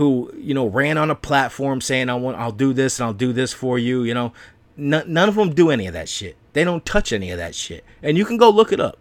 who 0.00 0.32
you 0.34 0.54
know 0.54 0.66
ran 0.66 0.96
on 0.96 1.10
a 1.10 1.14
platform 1.14 1.82
saying 1.82 2.08
I 2.08 2.14
want 2.14 2.38
I'll 2.38 2.52
do 2.52 2.72
this 2.72 2.98
and 2.98 3.04
I'll 3.04 3.12
do 3.12 3.34
this 3.34 3.52
for 3.52 3.78
you, 3.78 4.02
you 4.02 4.14
know, 4.14 4.32
n- 4.78 5.04
none 5.06 5.28
of 5.28 5.34
them 5.34 5.52
do 5.52 5.68
any 5.70 5.86
of 5.86 5.92
that 5.92 6.08
shit. 6.08 6.38
They 6.54 6.64
don't 6.64 6.86
touch 6.86 7.12
any 7.12 7.30
of 7.30 7.36
that 7.36 7.54
shit. 7.54 7.84
And 8.02 8.16
you 8.16 8.24
can 8.24 8.38
go 8.38 8.48
look 8.48 8.72
it 8.72 8.80
up. 8.80 8.96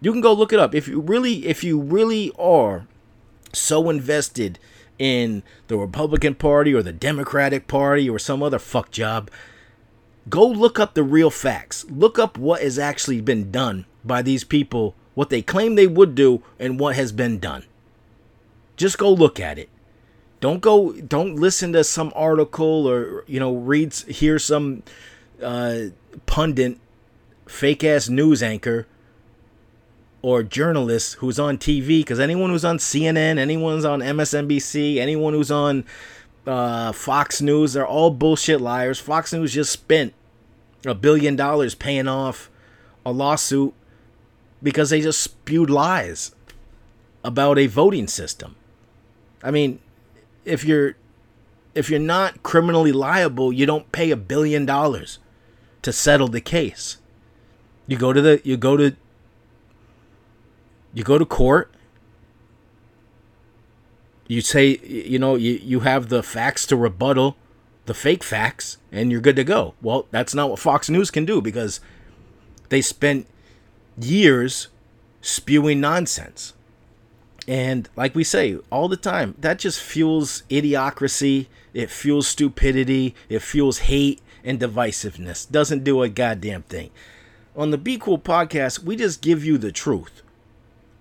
You 0.00 0.12
can 0.12 0.20
go 0.20 0.32
look 0.32 0.52
it 0.52 0.60
up. 0.60 0.72
If 0.72 0.86
you 0.86 1.00
really 1.00 1.48
if 1.48 1.64
you 1.64 1.80
really 1.80 2.30
are 2.38 2.86
so 3.52 3.90
invested 3.90 4.60
in 5.00 5.42
the 5.66 5.76
Republican 5.76 6.36
Party 6.36 6.72
or 6.72 6.84
the 6.84 6.92
Democratic 6.92 7.66
Party 7.66 8.08
or 8.08 8.20
some 8.20 8.40
other 8.40 8.60
fuck 8.60 8.92
job, 8.92 9.32
go 10.28 10.46
look 10.46 10.78
up 10.78 10.94
the 10.94 11.02
real 11.02 11.30
facts. 11.30 11.84
Look 11.90 12.20
up 12.20 12.38
what 12.38 12.62
has 12.62 12.78
actually 12.78 13.20
been 13.20 13.50
done 13.50 13.84
by 14.04 14.22
these 14.22 14.44
people, 14.44 14.94
what 15.14 15.28
they 15.28 15.42
claim 15.42 15.74
they 15.74 15.88
would 15.88 16.14
do, 16.14 16.44
and 16.56 16.78
what 16.78 16.94
has 16.94 17.10
been 17.10 17.40
done. 17.40 17.64
Just 18.76 18.96
go 18.96 19.10
look 19.10 19.40
at 19.40 19.58
it. 19.58 19.68
Don't 20.40 20.60
go. 20.60 20.92
Don't 20.92 21.36
listen 21.36 21.72
to 21.74 21.84
some 21.84 22.12
article 22.16 22.88
or 22.88 23.24
you 23.26 23.38
know 23.38 23.54
read 23.54 23.92
hear 23.94 24.38
some 24.38 24.82
uh, 25.42 25.78
pundit, 26.26 26.78
fake 27.46 27.84
ass 27.84 28.08
news 28.08 28.42
anchor, 28.42 28.86
or 30.22 30.42
journalist 30.42 31.16
who's 31.16 31.38
on 31.38 31.58
TV. 31.58 32.00
Because 32.00 32.18
anyone 32.18 32.50
who's 32.50 32.64
on 32.64 32.78
CNN, 32.78 33.38
anyone's 33.38 33.84
on 33.84 34.00
MSNBC, 34.00 34.96
anyone 34.96 35.34
who's 35.34 35.50
on 35.50 35.84
uh, 36.46 36.92
Fox 36.92 37.42
News, 37.42 37.74
they're 37.74 37.86
all 37.86 38.10
bullshit 38.10 38.62
liars. 38.62 38.98
Fox 38.98 39.34
News 39.34 39.52
just 39.52 39.70
spent 39.70 40.14
a 40.86 40.94
billion 40.94 41.36
dollars 41.36 41.74
paying 41.74 42.08
off 42.08 42.50
a 43.04 43.12
lawsuit 43.12 43.74
because 44.62 44.90
they 44.90 45.00
just 45.00 45.20
spewed 45.20 45.68
lies 45.68 46.34
about 47.22 47.58
a 47.58 47.66
voting 47.66 48.06
system. 48.06 48.56
I 49.42 49.50
mean, 49.50 49.80
if 50.44 50.64
you're 50.64 50.96
if 51.74 51.88
you're 51.88 52.00
not 52.00 52.42
criminally 52.42 52.92
liable, 52.92 53.52
you 53.52 53.66
don't 53.66 53.90
pay 53.92 54.10
a 54.10 54.16
billion 54.16 54.66
dollars 54.66 55.18
to 55.82 55.92
settle 55.92 56.28
the 56.28 56.40
case. 56.40 56.98
You 57.86 57.96
go 57.96 58.12
to 58.12 58.20
the 58.20 58.40
you 58.44 58.56
go 58.56 58.76
to 58.76 58.96
you 60.94 61.04
go 61.04 61.18
to 61.18 61.24
court. 61.24 61.72
You 64.26 64.40
say 64.40 64.78
you 64.84 65.18
know 65.18 65.34
you, 65.34 65.60
you 65.62 65.80
have 65.80 66.08
the 66.08 66.22
facts 66.22 66.66
to 66.66 66.76
rebuttal 66.76 67.36
the 67.90 67.94
fake 67.94 68.22
facts 68.22 68.76
and 68.92 69.10
you're 69.10 69.20
good 69.20 69.34
to 69.34 69.42
go. 69.42 69.74
Well, 69.82 70.06
that's 70.12 70.32
not 70.32 70.48
what 70.48 70.60
Fox 70.60 70.88
News 70.88 71.10
can 71.10 71.24
do 71.24 71.40
because 71.40 71.80
they 72.68 72.80
spent 72.80 73.26
years 74.00 74.68
spewing 75.20 75.80
nonsense. 75.80 76.54
And 77.50 77.88
like 77.96 78.14
we 78.14 78.22
say 78.22 78.58
all 78.70 78.86
the 78.86 78.96
time, 78.96 79.34
that 79.40 79.58
just 79.58 79.80
fuels 79.80 80.44
idiocracy, 80.48 81.48
it 81.74 81.90
fuels 81.90 82.28
stupidity, 82.28 83.16
it 83.28 83.40
fuels 83.40 83.78
hate 83.78 84.20
and 84.44 84.60
divisiveness. 84.60 85.50
Doesn't 85.50 85.82
do 85.82 86.00
a 86.00 86.08
goddamn 86.08 86.62
thing. 86.62 86.90
On 87.56 87.72
the 87.72 87.76
Be 87.76 87.98
Cool 87.98 88.20
podcast, 88.20 88.84
we 88.84 88.94
just 88.94 89.20
give 89.20 89.44
you 89.44 89.58
the 89.58 89.72
truth. 89.72 90.22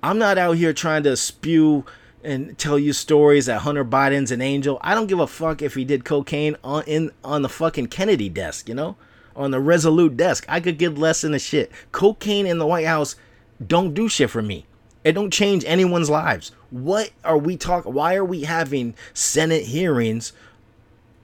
I'm 0.02 0.18
not 0.18 0.40
out 0.40 0.58
here 0.58 0.74
trying 0.74 1.04
to 1.04 1.16
spew 1.18 1.86
and 2.24 2.58
tell 2.58 2.80
you 2.80 2.94
stories 2.94 3.46
that 3.46 3.62
Hunter 3.62 3.86
Biden's 3.86 4.32
an 4.32 4.42
angel. 4.42 4.80
I 4.82 4.96
don't 4.96 5.06
give 5.06 5.20
a 5.20 5.28
fuck 5.28 5.62
if 5.62 5.76
he 5.76 5.86
did 5.86 6.04
cocaine 6.04 6.56
on 6.64 6.84
in 6.88 7.12
on 7.24 7.44
the 7.44 7.50
fucking 7.50 7.90
Kennedy 7.90 8.28
desk, 8.28 8.68
you 8.68 8.74
know? 8.74 8.96
On 9.36 9.52
the 9.52 9.60
Resolute 9.60 10.18
desk. 10.18 10.46
I 10.50 10.62
could 10.62 10.80
give 10.80 10.98
less 10.98 11.22
than 11.22 11.36
a 11.36 11.40
shit. 11.40 11.72
Cocaine 11.92 12.48
in 12.48 12.58
the 12.58 12.66
White 12.66 12.88
House 12.88 13.16
don't 13.64 13.94
do 13.94 14.10
shit 14.10 14.32
for 14.32 14.42
me. 14.42 14.66
It 15.04 15.14
don't 15.14 15.32
change 15.32 15.64
anyone's 15.66 16.10
lives. 16.10 16.52
What 16.70 17.12
are 17.24 17.38
we 17.38 17.58
talking 17.58 17.94
why 17.94 18.16
are 18.16 18.26
we 18.26 18.44
having 18.44 18.96
Senate 19.14 19.66
hearings 19.66 20.34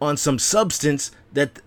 on 0.01 0.17
some 0.17 0.39
substance 0.39 1.11
that 1.33 1.61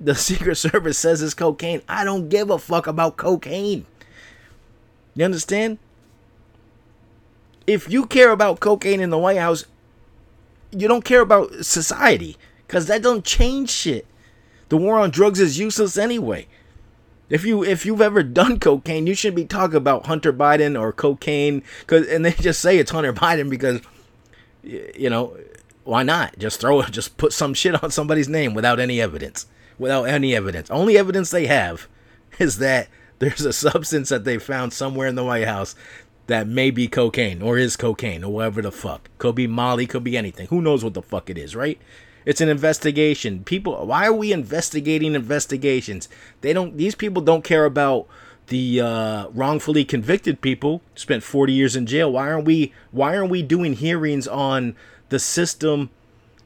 the 0.00 0.14
Secret 0.16 0.56
Service 0.56 0.98
says 0.98 1.22
is 1.22 1.34
cocaine? 1.34 1.82
I 1.88 2.04
don't 2.04 2.28
give 2.28 2.50
a 2.50 2.58
fuck 2.58 2.86
about 2.86 3.16
cocaine. 3.16 3.86
You 5.14 5.24
understand? 5.24 5.78
if 7.70 7.88
you 7.88 8.04
care 8.04 8.32
about 8.32 8.58
cocaine 8.58 9.00
in 9.00 9.10
the 9.10 9.18
White 9.18 9.38
House, 9.38 9.64
you 10.72 10.88
don't 10.88 11.04
care 11.04 11.20
about 11.20 11.64
society 11.64 12.36
because 12.66 12.86
that 12.86 13.02
don't 13.02 13.24
change 13.24 13.70
shit. 13.70 14.06
The 14.70 14.76
war 14.76 14.98
on 14.98 15.10
drugs 15.10 15.38
is 15.38 15.58
useless 15.58 15.96
anyway. 15.96 16.48
If 17.30 17.44
you 17.44 17.64
if 17.64 17.86
you've 17.86 18.00
ever 18.02 18.22
done 18.40 18.58
cocaine, 18.58 19.06
you 19.06 19.14
shouldn't 19.14 19.36
be 19.36 19.44
talking 19.46 19.76
about 19.76 20.06
Hunter 20.06 20.32
Biden 20.32 20.78
or 20.78 20.92
cocaine 20.92 21.62
cuz 21.86 22.06
and 22.08 22.24
they 22.24 22.32
just 22.32 22.60
say 22.60 22.78
it's 22.78 22.90
Hunter 22.90 23.12
Biden 23.14 23.48
because 23.48 23.80
you 24.62 25.08
know, 25.08 25.36
why 25.84 26.02
not? 26.02 26.38
Just 26.38 26.60
throw 26.60 26.80
it 26.80 26.90
just 26.90 27.16
put 27.16 27.32
some 27.32 27.54
shit 27.54 27.82
on 27.82 27.90
somebody's 27.90 28.28
name 28.28 28.52
without 28.52 28.80
any 28.80 29.00
evidence. 29.00 29.46
Without 29.78 30.04
any 30.04 30.36
evidence. 30.36 30.70
Only 30.70 30.98
evidence 30.98 31.30
they 31.30 31.46
have 31.46 31.88
is 32.38 32.58
that 32.58 32.88
there's 33.18 33.44
a 33.44 33.52
substance 33.52 34.08
that 34.08 34.24
they 34.24 34.38
found 34.38 34.72
somewhere 34.72 35.06
in 35.06 35.14
the 35.14 35.24
White 35.24 35.46
House 35.46 35.74
that 36.26 36.46
may 36.46 36.70
be 36.70 36.86
cocaine 36.86 37.42
or 37.42 37.58
is 37.58 37.76
cocaine 37.76 38.22
or 38.22 38.32
whatever 38.32 38.62
the 38.62 38.72
fuck. 38.72 39.10
Could 39.18 39.34
be 39.34 39.46
Molly, 39.46 39.86
could 39.86 40.04
be 40.04 40.16
anything. 40.16 40.46
Who 40.48 40.62
knows 40.62 40.84
what 40.84 40.94
the 40.94 41.02
fuck 41.02 41.28
it 41.28 41.36
is, 41.36 41.56
right? 41.56 41.78
It's 42.24 42.40
an 42.40 42.48
investigation. 42.48 43.44
People, 43.44 43.86
why 43.86 44.06
are 44.06 44.12
we 44.12 44.32
investigating 44.32 45.14
investigations? 45.14 46.08
They 46.40 46.52
don't. 46.52 46.76
These 46.76 46.94
people 46.94 47.22
don't 47.22 47.44
care 47.44 47.64
about 47.64 48.06
the 48.48 48.80
uh, 48.80 49.28
wrongfully 49.28 49.84
convicted 49.84 50.40
people. 50.40 50.82
Spent 50.94 51.22
forty 51.22 51.52
years 51.52 51.76
in 51.76 51.86
jail. 51.86 52.12
Why 52.12 52.30
aren't 52.30 52.44
we? 52.44 52.72
Why 52.90 53.16
aren't 53.16 53.30
we 53.30 53.42
doing 53.42 53.74
hearings 53.74 54.28
on 54.28 54.76
the 55.08 55.18
system, 55.18 55.90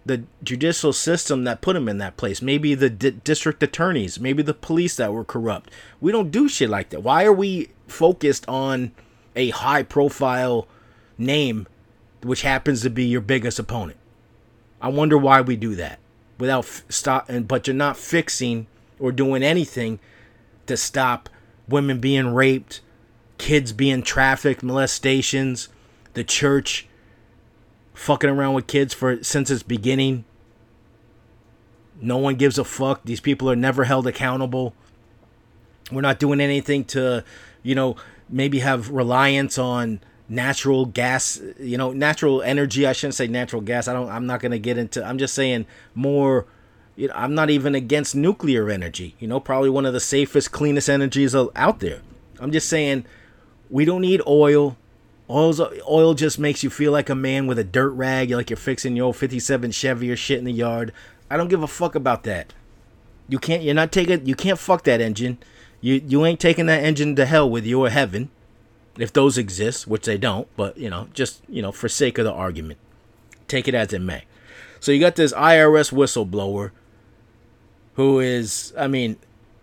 the 0.07 0.25
judicial 0.43 0.93
system 0.93 1.45
that 1.45 1.61
put 1.61 1.73
them 1.75 1.89
in 1.89 1.99
that 1.99 2.17
place? 2.17 2.41
Maybe 2.41 2.75
the 2.75 2.91
di- 2.91 3.11
district 3.11 3.63
attorneys. 3.63 4.21
Maybe 4.21 4.43
the 4.43 4.55
police 4.55 4.97
that 4.97 5.13
were 5.13 5.25
corrupt. 5.25 5.71
We 6.01 6.13
don't 6.13 6.31
do 6.31 6.49
shit 6.49 6.71
like 6.71 6.91
that. 6.91 7.03
Why 7.03 7.25
are 7.25 7.33
we 7.33 7.71
focused 7.89 8.49
on? 8.49 8.93
a 9.37 9.51
high 9.51 9.83
profile 9.83 10.69
name 11.19 11.67
which 12.23 12.43
happens 12.43 12.83
to 12.83 12.91
be 12.91 13.05
your 13.05 13.21
biggest 13.21 13.59
opponent. 13.59 13.99
I 14.85 14.89
wonder 14.89 15.17
why 15.17 15.41
we 15.41 15.57
do 15.57 15.75
that 15.77 15.99
without 16.39 16.65
f- 16.67 16.85
stop 16.91 17.31
and 17.31 17.49
but 17.49 17.67
you're 17.67 17.73
not 17.73 17.97
fixing 17.97 18.67
or 18.99 19.13
doing 19.13 19.43
anything 19.43 19.99
to 20.67 20.77
stop 20.77 21.31
women 21.67 22.01
being 22.01 22.35
raped, 22.35 22.83
kids 23.39 23.73
being 23.73 24.03
trafficked, 24.03 24.63
molestations, 24.63 25.71
the 26.13 26.23
church 26.23 26.87
fucking 27.95 28.29
around 28.29 28.53
with 28.53 28.67
kids 28.67 28.93
for 28.93 29.25
since 29.25 29.51
its 29.51 29.63
beginning. 29.63 30.27
No 31.99 32.19
one 32.19 32.35
gives 32.35 32.59
a 32.59 32.65
fuck. 32.65 33.01
These 33.05 33.21
people 33.21 33.51
are 33.51 33.57
never 33.57 33.85
held 33.85 34.07
accountable. 34.07 34.75
We're 35.91 36.03
not 36.03 36.19
doing 36.19 36.43
anything 36.43 36.85
to, 36.87 37.25
you 37.63 37.75
know, 37.75 37.97
maybe 38.29 38.59
have 38.59 38.91
reliance 38.91 39.57
on 39.57 40.01
natural 40.29 40.87
gas 40.87 41.41
you 41.59 41.77
know 41.77 41.93
natural 41.93 42.43
energy. 42.43 42.87
I 42.87 42.93
shouldn't 42.93 43.15
say 43.15 43.27
natural 43.27 43.63
gas. 43.63 43.89
I 43.89 43.93
don't 43.93 44.09
i'm 44.09 44.27
not 44.27 44.41
going 44.41 44.53
to 44.53 44.59
get 44.59 44.79
into 44.79 45.05
i'm 45.05 45.19
just 45.19 45.35
saying 45.35 45.67
more 45.95 46.47
you 46.97 47.09
know 47.09 47.15
i'm 47.15 47.35
not 47.35 47.51
even 47.51 47.75
against 47.75 48.15
nuclear 48.15 48.71
energy 48.71 49.17
you 49.19 49.29
know 49.29 49.39
probably 49.39 49.69
one 49.69 49.85
of 49.85 49.93
the 49.93 50.01
safest 50.01 50.53
cleanest 50.53 50.89
energies 50.89 51.35
out 51.35 51.81
there. 51.81 52.01
I'm 52.41 52.53
just 52.53 52.69
saying 52.69 53.05
we 53.71 53.85
don't 53.85 54.03
need 54.03 54.23
oil. 54.27 54.77
Oil's, 55.29 55.59
oil 55.89 56.13
just 56.13 56.39
makes 56.39 56.63
you 56.63 56.69
feel 56.69 56.93
like 56.93 57.09
a 57.09 57.15
man 57.15 57.47
with 57.47 57.59
a 57.59 57.65
dirt 57.65 57.91
rag 57.91 58.31
like 58.31 58.51
you're 58.51 58.59
fixing 58.59 58.95
your 58.95 59.07
old 59.07 59.17
57 59.17 59.71
chevy 59.71 60.11
or 60.11 60.17
shit 60.17 60.39
in 60.39 60.45
the 60.45 60.53
yard. 60.53 60.93
I 61.31 61.39
don't 61.39 61.49
give 61.49 61.63
a 61.63 61.67
fuck 61.67 61.95
about 61.95 62.25
that. 62.25 62.53
You 63.29 63.39
can't 63.39 63.63
you're 63.63 63.75
not 63.75 63.91
taking 63.91 64.27
you 64.27 64.35
can't 64.35 64.59
fuck 64.59 64.85
that 64.85 65.01
engine. 65.01 65.39
You 65.81 66.03
you 66.07 66.25
ain't 66.25 66.41
taking 66.41 66.67
that 66.67 66.85
engine 66.85 67.17
to 67.17 67.27
hell 67.27 67.49
with 67.49 67.65
you 67.65 67.85
or 67.85 67.91
heaven, 67.91 68.31
if 68.99 69.13
those 69.13 69.39
exist, 69.39 69.87
which 69.87 70.05
they 70.05 70.19
don't. 70.19 70.49
But 70.57 70.77
you 70.77 70.91
know, 70.91 71.09
just 71.13 71.43
you 71.49 71.63
know, 71.63 71.73
for 71.73 71.89
sake 71.89 72.19
of 72.19 72.25
the 72.25 72.33
argument, 72.33 72.79
take 73.49 73.69
it 73.69 73.75
as 73.75 73.93
it 73.93 74.01
may. 74.01 74.25
So 74.81 74.93
you 74.93 75.01
got 75.01 75.17
this 75.17 75.33
IRS 75.33 75.93
whistleblower, 75.93 76.71
who 77.95 78.21
is, 78.21 78.75
I 78.77 78.87
mean, 78.87 79.17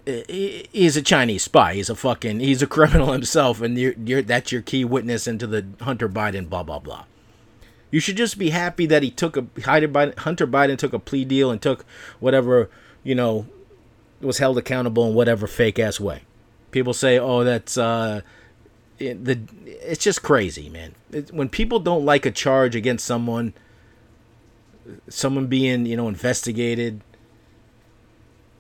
he's 0.06 0.98
a 0.98 1.02
Chinese 1.02 1.44
spy. 1.44 1.76
He's 1.76 1.90
a 1.90 1.96
fucking 1.96 2.40
he's 2.40 2.62
a 2.62 2.68
criminal 2.68 3.12
himself, 3.14 3.62
and 3.62 3.78
you're, 3.78 3.94
you're 4.04 4.22
that's 4.22 4.52
your 4.52 4.62
key 4.62 4.84
witness 4.86 5.28
into 5.28 5.48
the 5.48 5.66
Hunter 5.82 6.10
Biden 6.10 6.50
blah 6.50 6.64
blah 6.64 6.80
blah. 6.80 7.06
You 7.92 8.00
should 8.00 8.18
just 8.18 8.38
be 8.38 8.52
happy 8.52 8.86
that 8.86 9.04
he 9.04 9.12
took 9.12 9.38
a 9.38 9.46
Hunter 9.64 9.88
Biden, 9.88 10.18
Hunter 10.20 10.48
Biden 10.48 10.78
took 10.78 10.94
a 10.94 11.00
plea 11.00 11.26
deal 11.26 11.52
and 11.52 11.62
took 11.62 11.86
whatever 12.20 12.70
you 13.04 13.16
know 13.16 13.48
was 14.22 14.38
held 14.38 14.58
accountable 14.58 15.08
in 15.08 15.14
whatever 15.14 15.48
fake 15.48 15.80
ass 15.80 16.00
way. 16.00 16.24
People 16.72 16.94
say, 16.94 17.20
"Oh, 17.20 17.44
that's 17.44 17.78
uh, 17.78 18.22
it, 19.02 19.26
the." 19.26 19.40
It's 19.66 20.04
just 20.04 20.24
crazy, 20.24 20.70
man. 20.70 20.96
It, 21.12 21.34
when 21.34 21.50
people 21.50 21.80
don't 21.80 22.06
like 22.06 22.26
a 22.26 22.32
charge 22.32 22.76
against 22.76 23.06
someone, 23.06 23.54
someone 25.10 25.48
being 25.48 25.86
you 25.86 25.98
know 25.98 26.08
investigated, 26.08 27.02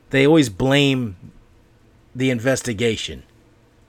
they 0.09 0.25
always 0.25 0.49
blame 0.49 1.15
the 2.15 2.29
investigation. 2.29 3.23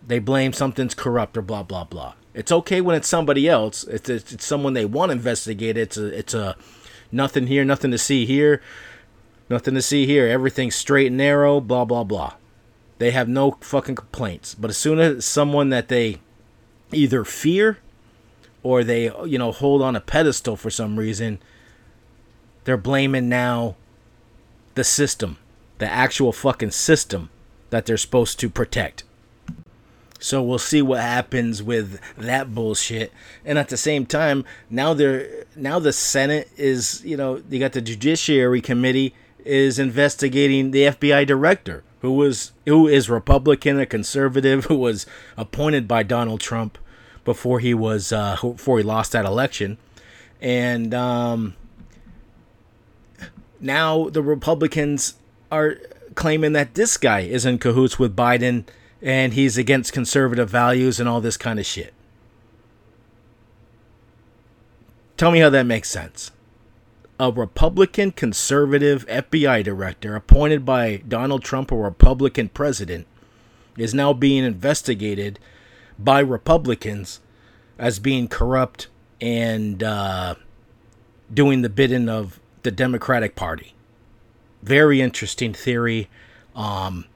They 0.07 0.19
blame 0.19 0.53
something's 0.53 0.95
corrupt 0.95 1.37
or 1.37 1.43
blah 1.43 1.63
blah 1.63 1.85
blah. 1.85 2.15
It's 2.35 2.51
okay 2.53 2.81
when 2.81 2.97
it's 2.97 3.09
somebody 3.09 3.49
else. 3.49 3.85
It's 3.85 4.09
it's, 4.09 4.33
it's 4.33 4.47
someone 4.47 4.73
they 4.73 4.85
want 4.85 5.13
investigated. 5.13 5.77
It's 5.79 5.97
a 5.97 6.07
it's 6.19 6.35
a 6.35 6.57
nothing 7.11 7.47
here, 7.47 7.65
nothing 7.65 7.91
to 7.91 7.99
see 7.99 8.25
here, 8.25 8.63
nothing 9.49 9.75
to 9.75 9.83
see 9.83 10.07
here. 10.07 10.27
Everything's 10.27 10.75
straight 10.75 11.09
and 11.09 11.17
narrow. 11.17 11.61
Blah 11.61 11.85
blah 11.85 12.05
blah. 12.05 12.35
They 12.99 13.11
have 13.11 13.29
no 13.29 13.59
fucking 13.61 13.97
complaints. 13.97 14.55
But 14.55 14.71
as 14.71 14.77
soon 14.77 14.99
as 14.99 15.25
someone 15.25 15.71
that 15.71 15.89
they 15.89 16.21
either 16.93 17.25
fear 17.25 17.79
or 18.63 18.85
they 18.85 19.05
you 19.27 19.39
know 19.39 19.53
hold 19.53 19.83
on 19.83 19.97
a 19.97 20.01
pedestal 20.01 20.57
for 20.57 20.71
some 20.71 20.99
reason, 20.99 21.41
they're 22.65 22.77
blaming 22.77 23.29
now 23.29 23.77
the 24.75 24.85
system, 24.85 25.39
the 25.79 25.91
actual 25.91 26.33
fucking 26.33 26.71
system 26.71 27.31
that 27.71 27.87
they're 27.87 27.97
supposed 27.97 28.39
to 28.41 28.49
protect. 28.49 29.05
So 30.19 30.41
we'll 30.41 30.59
see 30.61 30.83
what 30.83 31.01
happens 31.01 31.65
with 31.65 32.01
that 32.17 32.55
bullshit. 32.55 33.13
And 33.45 33.59
at 33.59 33.71
the 33.71 33.77
same 33.77 34.07
time, 34.07 34.45
now 34.71 34.95
they're 34.95 35.47
now 35.57 35.81
the 35.81 35.93
Senate 35.93 36.49
is, 36.57 37.03
you 37.05 37.17
know, 37.17 37.43
you 37.51 37.59
got 37.59 37.73
the 37.73 37.81
Judiciary 37.81 38.61
Committee 38.61 39.15
is 39.45 39.81
investigating 39.81 40.71
the 40.71 40.85
FBI 40.85 41.27
director 41.27 41.83
who 42.03 42.13
was 42.13 42.53
who 42.67 42.87
is 42.87 43.11
Republican, 43.11 43.81
a 43.81 43.87
conservative 43.87 44.67
who 44.67 44.77
was 44.77 45.07
appointed 45.37 45.89
by 45.89 46.05
Donald 46.05 46.41
Trump 46.41 46.79
before 47.25 47.61
he 47.61 47.75
was 47.75 48.13
uh, 48.13 48.37
before 48.41 48.79
he 48.79 48.85
lost 48.85 49.13
that 49.13 49.25
election, 49.25 49.79
and 50.41 50.93
um, 50.95 51.57
now 53.61 54.09
the 54.09 54.23
Republicans 54.23 55.15
are 55.51 55.79
claiming 56.15 56.53
that 56.53 56.75
this 56.75 56.97
guy 56.97 57.21
is 57.21 57.47
in 57.47 57.59
cahoots 57.59 57.99
with 57.99 58.15
Biden 58.15 58.65
and 59.01 59.35
he's 59.35 59.59
against 59.59 59.93
conservative 59.93 60.49
values 60.49 61.01
and 61.01 61.09
all 61.09 61.21
this 61.21 61.37
kind 61.37 61.59
of 61.59 61.67
shit. 61.67 61.93
Tell 65.17 65.31
me 65.31 65.41
how 65.41 65.51
that 65.51 65.67
makes 65.67 65.91
sense. 65.91 66.31
A 67.19 67.31
Republican 67.31 68.13
conservative 68.13 69.07
FBI 69.07 69.63
director 69.63 70.17
appointed 70.17 70.65
by 70.65 70.97
Donald 71.07 71.45
Trump, 71.45 71.71
a 71.71 71.77
Republican 71.77 72.49
president, 72.49 73.07
is 73.77 73.95
now 73.95 74.13
being 74.13 74.45
investigated 74.45 75.39
by 76.05 76.21
Republicans 76.21 77.21
as 77.79 77.99
being 77.99 78.29
corrupt 78.29 78.89
and 79.21 79.83
uh, 79.83 80.35
doing 81.33 81.63
the 81.63 81.69
bidding 81.69 82.09
of 82.09 82.41
the 82.63 82.71
Democratic 82.71 83.35
Party. 83.35 83.75
Very 84.63 85.01
interesting 85.01 85.53
theory. 85.53 86.09
Um, 86.55 87.07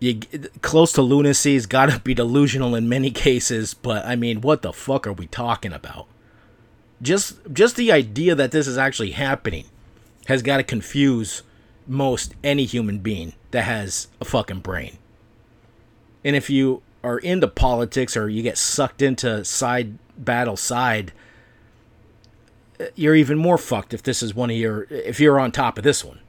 you 0.00 0.18
close 0.62 0.92
to 0.92 1.02
lunacy's 1.02 1.66
got 1.66 1.90
to 1.90 2.00
be 2.00 2.14
delusional 2.14 2.74
in 2.74 2.88
many 2.88 3.10
cases 3.26 3.74
but 3.74 4.04
i 4.04 4.16
mean 4.16 4.40
what 4.40 4.62
the 4.62 4.72
fuck 4.72 5.06
are 5.06 5.12
we 5.12 5.26
talking 5.26 5.72
about 5.72 6.06
just 7.00 7.38
just 7.52 7.76
the 7.76 7.92
idea 7.92 8.34
that 8.34 8.50
this 8.50 8.66
is 8.66 8.76
actually 8.76 9.12
happening 9.12 9.66
has 10.26 10.42
got 10.42 10.56
to 10.56 10.62
confuse 10.62 11.42
most 11.86 12.34
any 12.42 12.64
human 12.64 12.98
being 12.98 13.34
that 13.50 13.64
has 13.64 14.08
a 14.20 14.24
fucking 14.24 14.60
brain 14.60 14.96
and 16.24 16.34
if 16.34 16.48
you 16.50 16.82
are 17.02 17.18
into 17.18 17.48
politics 17.48 18.16
or 18.16 18.28
you 18.28 18.42
get 18.42 18.58
sucked 18.58 19.02
into 19.02 19.44
side 19.44 19.98
battle 20.16 20.56
side 20.56 21.12
you're 22.94 23.14
even 23.14 23.38
more 23.38 23.58
fucked 23.58 23.94
if 23.94 24.02
this 24.02 24.22
is 24.22 24.34
one 24.34 24.50
of 24.50 24.56
your 24.56 24.86
if 24.90 25.20
you're 25.20 25.40
on 25.40 25.50
top 25.50 25.78
of 25.78 25.84
this 25.84 26.04
one 26.04 26.20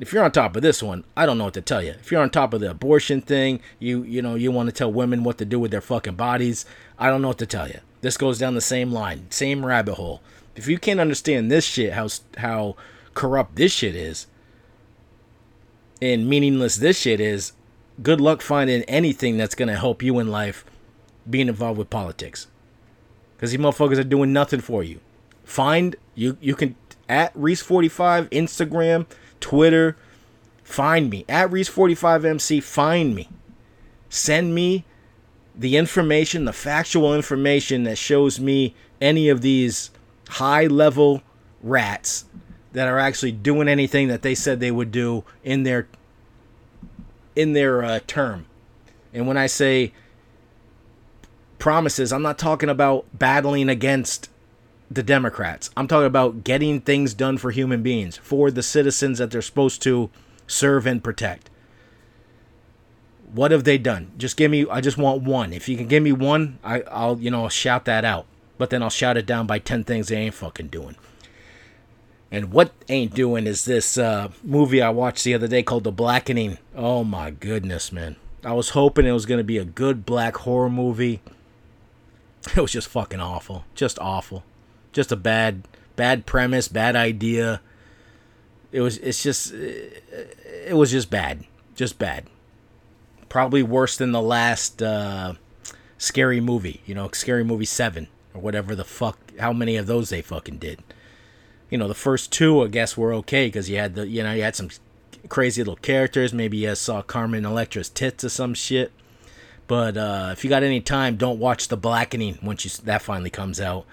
if 0.00 0.14
you're 0.14 0.24
on 0.24 0.32
top 0.32 0.56
of 0.56 0.62
this 0.62 0.82
one, 0.82 1.04
I 1.14 1.26
don't 1.26 1.36
know 1.36 1.44
what 1.44 1.54
to 1.54 1.60
tell 1.60 1.82
you. 1.82 1.90
If 1.90 2.10
you're 2.10 2.22
on 2.22 2.30
top 2.30 2.54
of 2.54 2.62
the 2.62 2.70
abortion 2.70 3.20
thing, 3.20 3.60
you 3.78 4.02
you 4.02 4.22
know 4.22 4.34
you 4.34 4.50
want 4.50 4.70
to 4.70 4.74
tell 4.74 4.90
women 4.90 5.22
what 5.22 5.36
to 5.38 5.44
do 5.44 5.60
with 5.60 5.70
their 5.70 5.82
fucking 5.82 6.14
bodies. 6.14 6.64
I 6.98 7.10
don't 7.10 7.20
know 7.20 7.28
what 7.28 7.38
to 7.38 7.46
tell 7.46 7.68
you. 7.68 7.80
This 8.00 8.16
goes 8.16 8.38
down 8.38 8.54
the 8.54 8.62
same 8.62 8.92
line, 8.92 9.26
same 9.30 9.64
rabbit 9.64 9.96
hole. 9.96 10.22
If 10.56 10.66
you 10.66 10.78
can't 10.78 11.00
understand 11.00 11.50
this 11.50 11.66
shit, 11.66 11.92
how 11.92 12.08
how 12.38 12.76
corrupt 13.12 13.56
this 13.56 13.72
shit 13.72 13.94
is, 13.94 14.26
and 16.00 16.26
meaningless 16.26 16.76
this 16.76 16.98
shit 16.98 17.20
is, 17.20 17.52
good 18.02 18.20
luck 18.20 18.42
finding 18.42 18.82
anything 18.84 19.36
that's 19.36 19.54
gonna 19.54 19.76
help 19.76 20.02
you 20.02 20.18
in 20.18 20.28
life, 20.28 20.64
being 21.28 21.48
involved 21.48 21.78
with 21.78 21.90
politics. 21.90 22.46
Because 23.36 23.52
these 23.52 23.60
motherfuckers 23.60 23.98
are 23.98 24.04
doing 24.04 24.32
nothing 24.32 24.60
for 24.60 24.82
you. 24.82 25.00
Find 25.44 25.96
you 26.14 26.36
you 26.40 26.54
can 26.54 26.76
at 27.08 27.34
Reese45 27.34 28.28
Instagram 28.30 29.06
Twitter. 29.40 29.96
Find 30.62 31.10
me 31.10 31.24
at 31.28 31.50
Reese45MC. 31.50 32.62
Find 32.62 33.14
me. 33.14 33.28
Send 34.08 34.54
me 34.54 34.84
the 35.54 35.76
information, 35.76 36.44
the 36.44 36.52
factual 36.52 37.14
information 37.14 37.82
that 37.84 37.98
shows 37.98 38.38
me 38.40 38.74
any 39.00 39.28
of 39.28 39.40
these 39.40 39.90
high 40.28 40.66
level 40.66 41.22
rats 41.62 42.24
that 42.72 42.86
are 42.86 42.98
actually 42.98 43.32
doing 43.32 43.68
anything 43.68 44.08
that 44.08 44.22
they 44.22 44.34
said 44.34 44.60
they 44.60 44.70
would 44.70 44.92
do 44.92 45.24
in 45.42 45.64
their 45.64 45.88
in 47.36 47.52
their 47.52 47.82
uh, 47.84 48.00
term. 48.06 48.46
And 49.12 49.26
when 49.26 49.36
I 49.36 49.46
say 49.46 49.92
promises, 51.58 52.12
I'm 52.12 52.22
not 52.22 52.38
talking 52.38 52.68
about 52.68 53.06
battling 53.12 53.68
against 53.68 54.28
the 54.90 55.02
Democrats. 55.02 55.70
I'm 55.76 55.86
talking 55.86 56.06
about 56.06 56.42
getting 56.42 56.80
things 56.80 57.14
done 57.14 57.38
for 57.38 57.50
human 57.50 57.82
beings, 57.82 58.16
for 58.16 58.50
the 58.50 58.62
citizens 58.62 59.18
that 59.18 59.30
they're 59.30 59.42
supposed 59.42 59.82
to 59.82 60.10
serve 60.46 60.86
and 60.86 61.02
protect. 61.02 61.48
What 63.32 63.52
have 63.52 63.62
they 63.62 63.78
done? 63.78 64.10
Just 64.18 64.36
give 64.36 64.50
me. 64.50 64.66
I 64.68 64.80
just 64.80 64.98
want 64.98 65.22
one. 65.22 65.52
If 65.52 65.68
you 65.68 65.76
can 65.76 65.86
give 65.86 66.02
me 66.02 66.10
one, 66.10 66.58
I, 66.64 66.82
I'll 66.82 67.18
you 67.20 67.30
know 67.30 67.44
I'll 67.44 67.48
shout 67.48 67.84
that 67.84 68.04
out. 68.04 68.26
But 68.58 68.70
then 68.70 68.82
I'll 68.82 68.90
shout 68.90 69.16
it 69.16 69.24
down 69.24 69.46
by 69.46 69.60
ten 69.60 69.84
things 69.84 70.08
they 70.08 70.16
ain't 70.16 70.34
fucking 70.34 70.68
doing. 70.68 70.96
And 72.32 72.52
what 72.52 72.72
ain't 72.88 73.14
doing 73.14 73.46
is 73.46 73.64
this 73.64 73.98
uh, 73.98 74.30
movie 74.44 74.80
I 74.80 74.90
watched 74.90 75.24
the 75.24 75.34
other 75.34 75.48
day 75.48 75.62
called 75.62 75.84
The 75.84 75.92
Blackening. 75.92 76.58
Oh 76.76 77.02
my 77.02 77.30
goodness, 77.30 77.90
man! 77.90 78.16
I 78.44 78.52
was 78.52 78.70
hoping 78.70 79.06
it 79.06 79.12
was 79.12 79.26
gonna 79.26 79.42
be 79.42 79.58
a 79.58 79.64
good 79.64 80.06
black 80.06 80.36
horror 80.38 80.70
movie. 80.70 81.20
It 82.56 82.60
was 82.60 82.72
just 82.72 82.88
fucking 82.88 83.20
awful. 83.20 83.66
Just 83.74 83.98
awful 83.98 84.44
just 84.92 85.12
a 85.12 85.16
bad 85.16 85.66
bad 85.96 86.26
premise, 86.26 86.68
bad 86.68 86.96
idea. 86.96 87.60
It 88.72 88.80
was 88.80 88.98
it's 88.98 89.22
just 89.22 89.52
it 89.52 90.74
was 90.74 90.90
just 90.90 91.10
bad, 91.10 91.44
just 91.74 91.98
bad. 91.98 92.26
Probably 93.28 93.62
worse 93.62 93.96
than 93.96 94.12
the 94.12 94.22
last 94.22 94.82
uh, 94.82 95.34
scary 95.98 96.40
movie, 96.40 96.80
you 96.86 96.94
know, 96.94 97.10
scary 97.12 97.44
movie 97.44 97.64
7 97.64 98.08
or 98.34 98.40
whatever 98.40 98.74
the 98.74 98.84
fuck 98.84 99.18
how 99.38 99.52
many 99.52 99.76
of 99.76 99.86
those 99.86 100.10
they 100.10 100.22
fucking 100.22 100.58
did. 100.58 100.80
You 101.70 101.78
know, 101.78 101.88
the 101.88 101.94
first 101.94 102.32
two 102.32 102.62
I 102.62 102.66
guess 102.66 102.96
were 102.96 103.14
okay 103.14 103.50
cuz 103.50 103.70
you 103.70 103.78
had 103.78 103.94
the 103.94 104.06
you 104.06 104.22
know, 104.22 104.32
you 104.32 104.42
had 104.42 104.56
some 104.56 104.70
crazy 105.28 105.62
little 105.62 105.76
characters, 105.76 106.32
maybe 106.32 106.58
you 106.58 106.74
saw 106.74 107.02
Carmen 107.02 107.44
Electra's 107.44 107.88
tits 107.88 108.24
or 108.24 108.28
some 108.28 108.54
shit. 108.54 108.92
But 109.70 109.96
uh, 109.96 110.30
if 110.32 110.42
you 110.42 110.50
got 110.50 110.64
any 110.64 110.80
time, 110.80 111.14
don't 111.14 111.38
watch 111.38 111.68
The 111.68 111.76
Blackening 111.76 112.38
once 112.42 112.64
you, 112.64 112.72
that 112.86 113.02
finally 113.02 113.30
comes 113.30 113.60
out. 113.60 113.86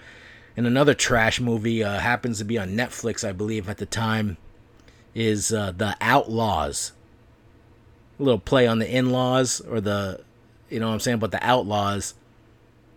And 0.56 0.66
another 0.66 0.92
trash 0.92 1.40
movie 1.40 1.84
uh, 1.84 2.00
happens 2.00 2.38
to 2.38 2.44
be 2.44 2.58
on 2.58 2.70
Netflix, 2.70 3.22
I 3.22 3.30
believe, 3.30 3.68
at 3.68 3.76
the 3.76 3.86
time, 3.86 4.38
is 5.14 5.52
uh, 5.52 5.70
The 5.70 5.96
Outlaws. 6.00 6.90
A 8.18 8.22
little 8.24 8.40
play 8.40 8.66
on 8.66 8.80
the 8.80 8.92
in 8.92 9.10
laws, 9.10 9.60
or 9.60 9.80
the, 9.80 10.20
you 10.68 10.80
know 10.80 10.88
what 10.88 10.94
I'm 10.94 11.00
saying, 11.00 11.20
but 11.20 11.30
the 11.30 11.46
Outlaws. 11.46 12.14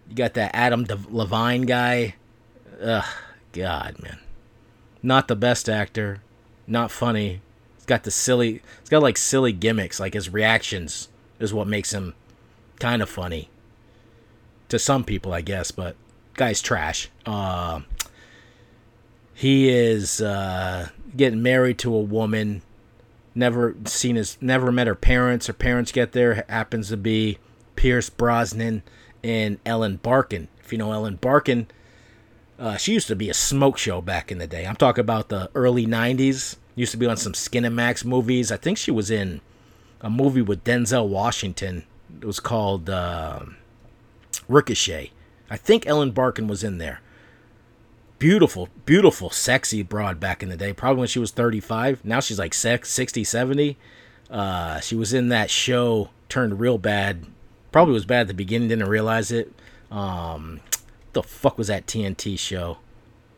You 0.10 0.16
got 0.16 0.34
that 0.34 0.56
Adam 0.56 0.88
Levine 1.12 1.68
guy. 1.68 2.16
Ugh, 2.82 3.06
God, 3.52 4.02
man. 4.02 4.18
Not 5.04 5.28
the 5.28 5.36
best 5.36 5.70
actor. 5.70 6.22
Not 6.68 6.92
funny. 6.92 7.42
He's 7.76 7.86
got 7.86 8.04
the 8.04 8.12
silly, 8.12 8.62
he's 8.80 8.90
got 8.90 9.02
like 9.02 9.18
silly 9.18 9.52
gimmicks. 9.52 10.00
Like 10.00 10.14
his 10.14 10.30
reactions 10.30 11.10
is 11.40 11.54
what 11.54 11.68
makes 11.68 11.92
him 11.94 12.14
kind 12.80 13.02
of 13.02 13.10
funny. 13.10 13.50
To 14.70 14.80
some 14.80 15.04
people, 15.04 15.34
I 15.34 15.42
guess, 15.42 15.72
but 15.72 15.96
guy's 16.36 16.62
trash. 16.62 17.10
Uh, 17.26 17.82
he 19.34 19.70
is 19.70 20.22
uh, 20.22 20.90
getting 21.16 21.42
married 21.42 21.78
to 21.80 21.94
a 21.94 22.00
woman 22.00 22.62
Never 23.34 23.76
seen 23.86 24.18
his, 24.18 24.38
never 24.42 24.72
met 24.72 24.88
her 24.88 24.96
parents. 24.96 25.48
Her 25.48 25.54
parents 25.54 25.92
get 25.92 26.12
there. 26.12 26.46
Happens 26.50 26.90
to 26.90 26.98
be 26.98 27.38
Pierce 27.76 28.10
Brosnan 28.10 28.84
and 29.24 29.58
Ellen 29.66 29.98
Barkin. 29.98 30.50
If 30.60 30.72
you 30.74 30.78
know 30.78 30.92
Ellen 30.92 31.16
Barkin, 31.16 31.68
uh, 32.62 32.78
she 32.78 32.94
used 32.94 33.08
to 33.08 33.16
be 33.16 33.28
a 33.28 33.34
smoke 33.34 33.80
show 33.80 34.02
back 34.02 34.32
in 34.32 34.38
the 34.38 34.46
day. 34.46 34.68
I'm 34.68 34.76
talking 34.76 35.02
about 35.02 35.30
the 35.30 35.50
early 35.56 35.88
90s. 35.88 36.58
Used 36.76 36.92
to 36.92 36.98
be 36.98 37.08
on 37.08 37.18
some 37.18 37.34
Skinamax 37.34 38.06
movies. 38.06 38.52
I 38.52 38.58
think 38.58 38.78
she 38.78 38.92
was 38.92 39.10
in 39.10 39.42
a 40.00 40.12
movie 40.12 40.44
with 40.44 40.64
Denzel 40.64 41.08
Washington. 41.08 41.86
It 42.22 42.26
was 42.26 42.40
called 42.40 42.88
uh, 42.88 43.46
Ricochet. 44.48 45.12
I 45.50 45.58
think 45.58 45.88
Ellen 45.88 46.12
Barkin 46.12 46.48
was 46.48 46.64
in 46.64 46.78
there. 46.78 47.02
Beautiful, 48.20 48.70
beautiful, 48.86 49.32
sexy 49.32 49.82
broad 49.82 50.20
back 50.20 50.44
in 50.44 50.50
the 50.50 50.56
day. 50.56 50.72
Probably 50.72 51.00
when 51.00 51.08
she 51.08 51.18
was 51.18 51.32
35. 51.32 52.06
Now 52.06 52.20
she's 52.20 52.38
like 52.38 52.54
60, 52.54 53.24
70. 53.24 53.78
Uh, 54.30 54.80
she 54.82 54.96
was 54.96 55.14
in 55.14 55.30
that 55.30 55.50
show, 55.50 56.12
turned 56.30 56.60
real 56.60 56.78
bad. 56.78 57.26
Probably 57.72 57.96
was 57.96 58.06
bad 58.06 58.22
at 58.22 58.28
the 58.28 58.34
beginning, 58.36 58.68
didn't 58.68 58.88
realize 58.88 59.32
it. 59.32 59.52
Um, 59.90 60.62
the 61.14 61.24
fuck 61.24 61.58
was 61.58 61.68
that 61.68 61.88
TNT 61.88 62.38
show? 62.38 62.78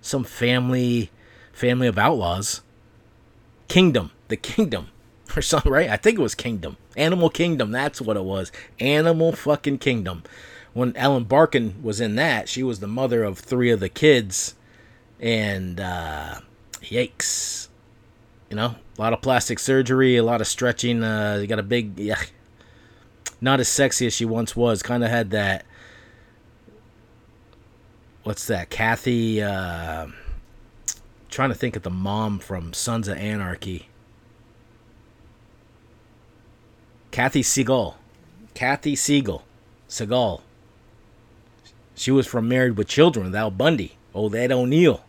Some 0.01 0.23
family, 0.23 1.11
family 1.51 1.87
of 1.87 1.97
outlaws. 1.97 2.61
Kingdom, 3.67 4.11
the 4.27 4.37
Kingdom, 4.37 4.89
or 5.35 5.41
something, 5.41 5.71
right? 5.71 5.89
I 5.89 5.97
think 5.97 6.19
it 6.19 6.21
was 6.21 6.35
Kingdom, 6.35 6.77
Animal 6.95 7.29
Kingdom. 7.29 7.71
That's 7.71 8.01
what 8.01 8.17
it 8.17 8.23
was. 8.23 8.51
Animal 8.79 9.31
fucking 9.31 9.79
Kingdom. 9.79 10.23
When 10.73 10.95
Ellen 10.95 11.25
Barkin 11.25 11.81
was 11.83 12.01
in 12.01 12.15
that, 12.15 12.49
she 12.49 12.63
was 12.63 12.79
the 12.79 12.87
mother 12.87 13.23
of 13.23 13.37
three 13.37 13.71
of 13.71 13.79
the 13.79 13.89
kids, 13.89 14.55
and 15.19 15.79
uh, 15.79 16.39
yikes, 16.81 17.67
you 18.49 18.55
know, 18.55 18.75
a 18.97 19.01
lot 19.01 19.13
of 19.13 19.21
plastic 19.21 19.59
surgery, 19.59 20.17
a 20.17 20.23
lot 20.23 20.41
of 20.41 20.47
stretching. 20.47 21.03
Uh, 21.03 21.37
you 21.39 21.47
got 21.47 21.59
a 21.59 21.63
big, 21.63 21.99
yeah, 21.99 22.21
not 23.39 23.59
as 23.59 23.67
sexy 23.67 24.07
as 24.07 24.13
she 24.13 24.25
once 24.25 24.55
was. 24.55 24.81
Kind 24.81 25.03
of 25.03 25.09
had 25.09 25.29
that. 25.31 25.65
What's 28.23 28.47
that? 28.47 28.69
Kathy. 28.69 29.41
Uh, 29.41 30.07
trying 31.29 31.49
to 31.49 31.55
think 31.55 31.75
of 31.75 31.83
the 31.83 31.89
mom 31.89 32.39
from 32.39 32.73
Sons 32.73 33.07
of 33.07 33.17
Anarchy. 33.17 33.89
Kathy 37.11 37.43
Siegel. 37.43 37.97
Kathy 38.53 38.95
Siegel. 38.95 39.43
Seagal. 39.89 40.41
She 41.95 42.11
was 42.11 42.25
from 42.25 42.47
Married 42.47 42.77
with 42.77 42.87
Children 42.87 43.27
with 43.27 43.35
Al 43.35 43.51
Bundy. 43.51 43.97
Old 44.13 44.35
Ed 44.35 44.51
O'Neill. 44.51 45.03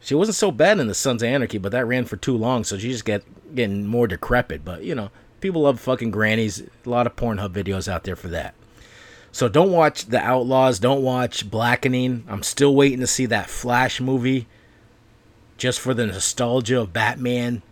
She 0.00 0.14
wasn't 0.14 0.36
so 0.36 0.50
bad 0.50 0.78
in 0.80 0.86
the 0.86 0.94
Sons 0.94 1.22
of 1.22 1.28
Anarchy, 1.28 1.58
but 1.58 1.72
that 1.72 1.86
ran 1.86 2.06
for 2.06 2.16
too 2.16 2.36
long, 2.36 2.64
so 2.64 2.78
she 2.78 2.88
just 2.88 3.04
get 3.04 3.22
getting 3.54 3.86
more 3.86 4.06
decrepit. 4.06 4.64
But 4.64 4.82
you 4.82 4.94
know, 4.94 5.10
people 5.40 5.62
love 5.62 5.78
fucking 5.78 6.10
grannies. 6.10 6.62
A 6.62 6.88
lot 6.88 7.06
of 7.06 7.16
Pornhub 7.16 7.50
videos 7.50 7.86
out 7.86 8.04
there 8.04 8.16
for 8.16 8.28
that. 8.28 8.54
So 9.32 9.48
don't 9.48 9.70
watch 9.70 10.06
The 10.06 10.18
Outlaws. 10.18 10.78
Don't 10.78 11.02
watch 11.02 11.48
Blackening. 11.48 12.24
I'm 12.28 12.42
still 12.42 12.74
waiting 12.74 13.00
to 13.00 13.06
see 13.06 13.26
that 13.26 13.48
Flash 13.48 14.00
movie, 14.00 14.46
just 15.56 15.80
for 15.80 15.94
the 15.94 16.06
nostalgia 16.06 16.80
of 16.80 16.92
Batman, 16.92 17.62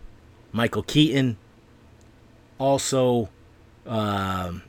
Michael 0.51 0.83
Keaton. 0.83 1.37
Also, 2.57 3.29
um, 3.85 4.63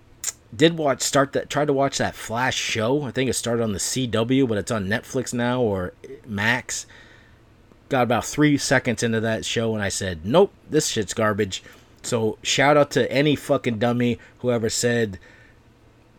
did 0.55 0.77
watch 0.77 1.03
start 1.03 1.33
that 1.33 1.49
tried 1.49 1.67
to 1.67 1.73
watch 1.73 1.99
that 1.99 2.15
Flash 2.17 2.57
show. 2.57 3.03
I 3.03 3.11
think 3.13 3.31
it 3.31 3.35
started 3.35 3.63
on 3.63 3.73
the 3.73 3.79
CW, 3.79 4.49
but 4.49 4.59
it's 4.59 4.71
on 4.71 4.89
Netflix 4.89 5.33
now 5.33 5.61
or 5.61 5.93
Max. 6.27 6.87
Got 7.89 8.03
about 8.03 8.25
three 8.25 8.57
seconds 8.59 9.03
into 9.03 9.21
that 9.21 9.45
show, 9.45 9.75
and 9.75 9.83
I 9.83 9.89
said, 9.89 10.25
"Nope, 10.25 10.53
this 10.69 10.89
shit's 10.89 11.15
garbage." 11.15 11.63
So 12.03 12.39
shout 12.43 12.77
out 12.77 12.91
to 12.93 13.11
any 13.13 13.37
fucking 13.37 13.79
dummy 13.79 14.19
whoever 14.39 14.71
said 14.71 15.19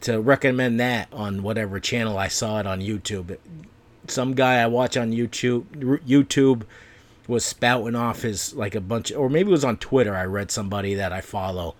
to 0.01 0.19
recommend 0.19 0.79
that 0.79 1.07
on 1.11 1.43
whatever 1.43 1.79
channel 1.79 2.17
I 2.17 2.27
saw 2.27 2.59
it 2.59 2.67
on 2.67 2.81
YouTube. 2.81 3.37
Some 4.07 4.33
guy 4.33 4.61
I 4.61 4.67
watch 4.67 4.97
on 4.97 5.11
YouTube 5.11 5.65
YouTube 6.05 6.63
was 7.27 7.45
spouting 7.45 7.95
off 7.95 8.23
his 8.23 8.53
like 8.55 8.75
a 8.75 8.81
bunch 8.81 9.11
or 9.11 9.29
maybe 9.29 9.49
it 9.49 9.51
was 9.51 9.63
on 9.63 9.77
Twitter 9.77 10.15
I 10.15 10.25
read 10.25 10.51
somebody 10.51 10.95
that 10.95 11.13
I 11.13 11.21
follow. 11.21 11.75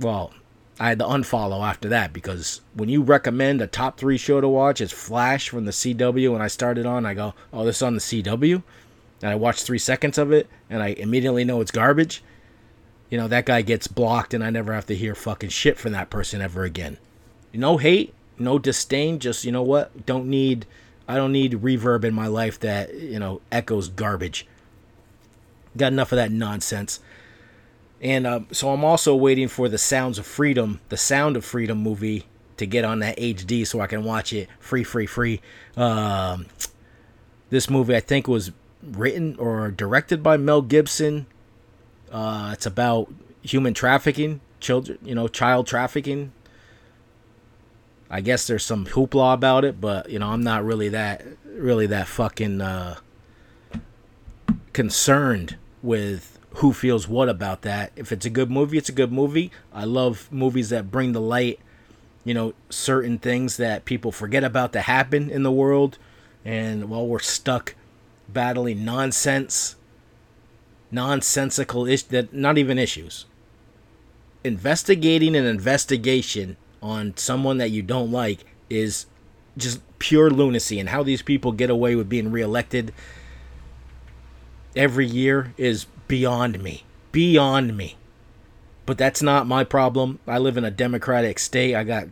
Well, 0.00 0.32
I 0.80 0.88
had 0.88 0.98
to 0.98 1.04
unfollow 1.04 1.66
after 1.66 1.88
that 1.90 2.12
because 2.12 2.62
when 2.74 2.88
you 2.88 3.02
recommend 3.02 3.60
a 3.60 3.66
top 3.66 3.98
three 3.98 4.16
show 4.16 4.40
to 4.40 4.48
watch, 4.48 4.80
it's 4.80 4.92
Flash 4.92 5.50
from 5.50 5.66
the 5.66 5.70
CW. 5.70 6.32
When 6.32 6.42
I 6.42 6.48
started 6.48 6.86
on, 6.86 7.04
I 7.04 7.14
go, 7.14 7.34
"Oh, 7.52 7.64
this 7.64 7.76
is 7.76 7.82
on 7.82 7.94
the 7.94 8.00
CW," 8.00 8.62
and 9.20 9.30
I 9.30 9.34
watch 9.34 9.62
three 9.62 9.78
seconds 9.78 10.16
of 10.16 10.32
it, 10.32 10.48
and 10.70 10.82
I 10.82 10.88
immediately 10.88 11.44
know 11.44 11.60
it's 11.60 11.70
garbage. 11.70 12.22
You 13.12 13.18
know 13.18 13.28
that 13.28 13.44
guy 13.44 13.60
gets 13.60 13.88
blocked, 13.88 14.32
and 14.32 14.42
I 14.42 14.48
never 14.48 14.72
have 14.72 14.86
to 14.86 14.96
hear 14.96 15.14
fucking 15.14 15.50
shit 15.50 15.76
from 15.76 15.92
that 15.92 16.08
person 16.08 16.40
ever 16.40 16.64
again. 16.64 16.96
No 17.52 17.76
hate, 17.76 18.14
no 18.38 18.58
disdain. 18.58 19.18
Just 19.18 19.44
you 19.44 19.52
know 19.52 19.62
what? 19.62 20.06
Don't 20.06 20.30
need. 20.30 20.64
I 21.06 21.16
don't 21.16 21.30
need 21.30 21.60
reverb 21.60 22.04
in 22.04 22.14
my 22.14 22.26
life 22.26 22.58
that 22.60 22.94
you 22.94 23.18
know 23.18 23.42
echoes 23.52 23.88
garbage. 23.88 24.46
Got 25.76 25.92
enough 25.92 26.12
of 26.12 26.16
that 26.16 26.32
nonsense. 26.32 27.00
And 28.00 28.26
uh, 28.26 28.40
so 28.50 28.70
I'm 28.70 28.82
also 28.82 29.14
waiting 29.14 29.48
for 29.48 29.68
the 29.68 29.76
Sounds 29.76 30.18
of 30.18 30.26
Freedom, 30.26 30.80
the 30.88 30.96
Sound 30.96 31.36
of 31.36 31.44
Freedom 31.44 31.76
movie 31.76 32.24
to 32.56 32.64
get 32.64 32.82
on 32.82 33.00
that 33.00 33.18
HD 33.18 33.66
so 33.66 33.82
I 33.82 33.88
can 33.88 34.04
watch 34.04 34.32
it 34.32 34.48
free, 34.58 34.84
free, 34.84 35.04
free. 35.04 35.42
Um, 35.76 36.46
this 37.50 37.68
movie 37.68 37.94
I 37.94 38.00
think 38.00 38.26
was 38.26 38.52
written 38.82 39.36
or 39.38 39.70
directed 39.70 40.22
by 40.22 40.38
Mel 40.38 40.62
Gibson. 40.62 41.26
Uh, 42.12 42.50
it's 42.52 42.66
about 42.66 43.12
human 43.40 43.72
trafficking, 43.72 44.40
children, 44.60 44.98
you 45.02 45.14
know, 45.14 45.26
child 45.26 45.66
trafficking. 45.66 46.32
I 48.10 48.20
guess 48.20 48.46
there's 48.46 48.64
some 48.64 48.84
hoopla 48.84 49.32
about 49.32 49.64
it, 49.64 49.80
but 49.80 50.10
you 50.10 50.18
know, 50.18 50.28
I'm 50.28 50.42
not 50.42 50.62
really 50.62 50.90
that, 50.90 51.24
really 51.46 51.86
that 51.86 52.06
fucking 52.06 52.60
uh, 52.60 52.96
concerned 54.74 55.56
with 55.82 56.38
who 56.56 56.74
feels 56.74 57.08
what 57.08 57.30
about 57.30 57.62
that. 57.62 57.92
If 57.96 58.12
it's 58.12 58.26
a 58.26 58.30
good 58.30 58.50
movie, 58.50 58.76
it's 58.76 58.90
a 58.90 58.92
good 58.92 59.10
movie. 59.10 59.50
I 59.72 59.84
love 59.84 60.28
movies 60.30 60.68
that 60.68 60.90
bring 60.90 61.12
the 61.12 61.20
light, 61.20 61.58
you 62.24 62.34
know, 62.34 62.52
certain 62.68 63.18
things 63.18 63.56
that 63.56 63.86
people 63.86 64.12
forget 64.12 64.44
about 64.44 64.72
that 64.72 64.82
happen 64.82 65.30
in 65.30 65.42
the 65.42 65.52
world. 65.52 65.96
And 66.44 66.90
while 66.90 67.06
we're 67.06 67.20
stuck 67.20 67.74
battling 68.28 68.84
nonsense, 68.84 69.76
nonsensical 70.92 71.86
issues, 71.86 72.08
that 72.08 72.32
not 72.32 72.58
even 72.58 72.78
issues. 72.78 73.24
Investigating 74.44 75.34
an 75.34 75.46
investigation 75.46 76.56
on 76.82 77.16
someone 77.16 77.58
that 77.58 77.70
you 77.70 77.82
don't 77.82 78.12
like 78.12 78.44
is 78.68 79.06
just 79.56 79.80
pure 79.98 80.30
lunacy 80.30 80.78
and 80.78 80.88
how 80.88 81.02
these 81.02 81.22
people 81.22 81.52
get 81.52 81.70
away 81.70 81.94
with 81.94 82.08
being 82.08 82.30
reelected 82.30 82.92
every 84.74 85.06
year 85.06 85.54
is 85.56 85.86
beyond 86.08 86.62
me. 86.62 86.84
Beyond 87.12 87.76
me. 87.76 87.96
But 88.84 88.98
that's 88.98 89.22
not 89.22 89.46
my 89.46 89.64
problem. 89.64 90.18
I 90.26 90.38
live 90.38 90.56
in 90.56 90.64
a 90.64 90.70
democratic 90.70 91.38
state. 91.38 91.74
I 91.74 91.84
got, 91.84 92.08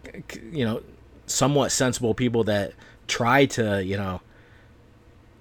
you 0.53 0.65
know, 0.65 0.83
somewhat 1.27 1.73
sensible 1.73 2.15
people 2.15 2.45
that 2.45 2.73
try 3.09 3.47
to, 3.47 3.83
you 3.85 3.97
know, 3.97 4.21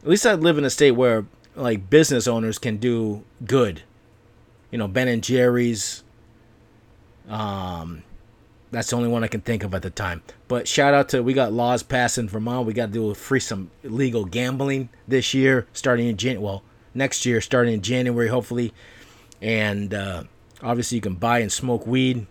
at 0.01 0.09
least 0.09 0.25
I 0.25 0.33
live 0.33 0.57
in 0.57 0.65
a 0.65 0.69
state 0.69 0.91
where 0.91 1.25
like 1.59 1.89
business 1.89 2.27
owners 2.27 2.57
can 2.57 2.77
do 2.77 3.23
good. 3.45 3.83
You 4.71 4.77
know, 4.77 4.87
Ben 4.87 5.07
and 5.07 5.23
Jerry's. 5.23 6.03
Um, 7.27 8.03
that's 8.71 8.91
the 8.91 8.95
only 8.95 9.09
one 9.09 9.23
I 9.23 9.27
can 9.27 9.41
think 9.41 9.63
of 9.63 9.73
at 9.73 9.81
the 9.81 9.89
time. 9.89 10.21
But 10.47 10.67
shout 10.67 10.93
out 10.93 11.09
to 11.09 11.21
we 11.21 11.33
got 11.33 11.51
laws 11.51 11.83
passed 11.83 12.17
in 12.17 12.29
Vermont. 12.29 12.65
We 12.65 12.73
got 12.73 12.87
to 12.87 12.91
do 12.91 13.13
free 13.13 13.39
some 13.39 13.71
legal 13.83 14.25
gambling 14.25 14.89
this 15.07 15.33
year, 15.33 15.67
starting 15.73 16.07
in 16.07 16.17
Jan. 16.17 16.41
Well, 16.41 16.63
next 16.93 17.25
year, 17.25 17.41
starting 17.41 17.73
in 17.73 17.81
January, 17.81 18.27
hopefully. 18.27 18.73
And 19.41 19.93
uh, 19.93 20.23
obviously, 20.61 20.95
you 20.95 21.01
can 21.01 21.15
buy 21.15 21.39
and 21.39 21.51
smoke 21.51 21.85
weed, 21.85 22.27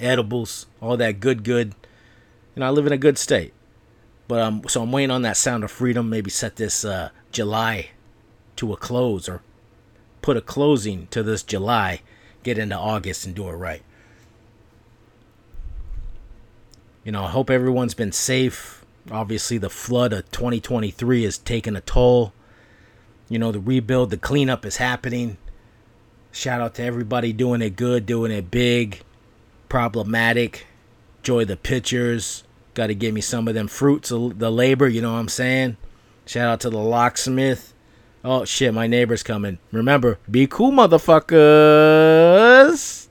edibles, 0.00 0.66
all 0.80 0.96
that 0.96 1.20
good, 1.20 1.44
good. 1.44 1.74
And 2.54 2.64
I 2.64 2.70
live 2.70 2.86
in 2.86 2.92
a 2.92 2.98
good 2.98 3.18
state. 3.18 3.52
But 4.26 4.40
um, 4.40 4.62
so 4.68 4.82
I'm 4.82 4.92
waiting 4.92 5.10
on 5.10 5.22
that 5.22 5.36
sound 5.36 5.64
of 5.64 5.70
freedom. 5.70 6.08
Maybe 6.08 6.30
set 6.30 6.56
this 6.56 6.84
uh, 6.84 7.10
July 7.30 7.90
to 8.56 8.72
a 8.72 8.76
close 8.76 9.28
or 9.28 9.42
put 10.22 10.36
a 10.36 10.40
closing 10.40 11.06
to 11.08 11.22
this 11.22 11.42
July, 11.42 12.00
get 12.42 12.58
into 12.58 12.76
August 12.76 13.26
and 13.26 13.34
do 13.34 13.48
it 13.48 13.52
right. 13.52 13.82
You 17.04 17.12
know, 17.12 17.24
I 17.24 17.28
hope 17.28 17.50
everyone's 17.50 17.94
been 17.94 18.12
safe. 18.12 18.84
Obviously, 19.10 19.58
the 19.58 19.68
flood 19.68 20.14
of 20.14 20.30
2023 20.30 21.24
has 21.24 21.36
taken 21.36 21.76
a 21.76 21.82
toll. 21.82 22.32
You 23.28 23.38
know, 23.38 23.52
the 23.52 23.60
rebuild, 23.60 24.08
the 24.08 24.16
cleanup 24.16 24.64
is 24.64 24.78
happening. 24.78 25.36
Shout 26.32 26.62
out 26.62 26.74
to 26.76 26.82
everybody 26.82 27.32
doing 27.32 27.60
it 27.60 27.76
good, 27.76 28.06
doing 28.06 28.32
it 28.32 28.50
big, 28.50 29.02
problematic. 29.68 30.66
Enjoy 31.18 31.44
the 31.44 31.58
pictures. 31.58 32.44
Got 32.72 32.86
to 32.86 32.94
give 32.94 33.12
me 33.12 33.20
some 33.20 33.46
of 33.46 33.54
them 33.54 33.68
fruits 33.68 34.10
of 34.10 34.38
the 34.38 34.50
labor, 34.50 34.88
you 34.88 35.02
know 35.02 35.12
what 35.12 35.18
I'm 35.18 35.28
saying? 35.28 35.76
Shout 36.24 36.48
out 36.48 36.60
to 36.60 36.70
the 36.70 36.78
locksmith. 36.78 37.73
Oh 38.26 38.46
shit, 38.46 38.72
my 38.72 38.86
neighbor's 38.86 39.22
coming. 39.22 39.58
Remember, 39.70 40.18
be 40.30 40.46
cool, 40.46 40.72
motherfuckers. 40.72 43.03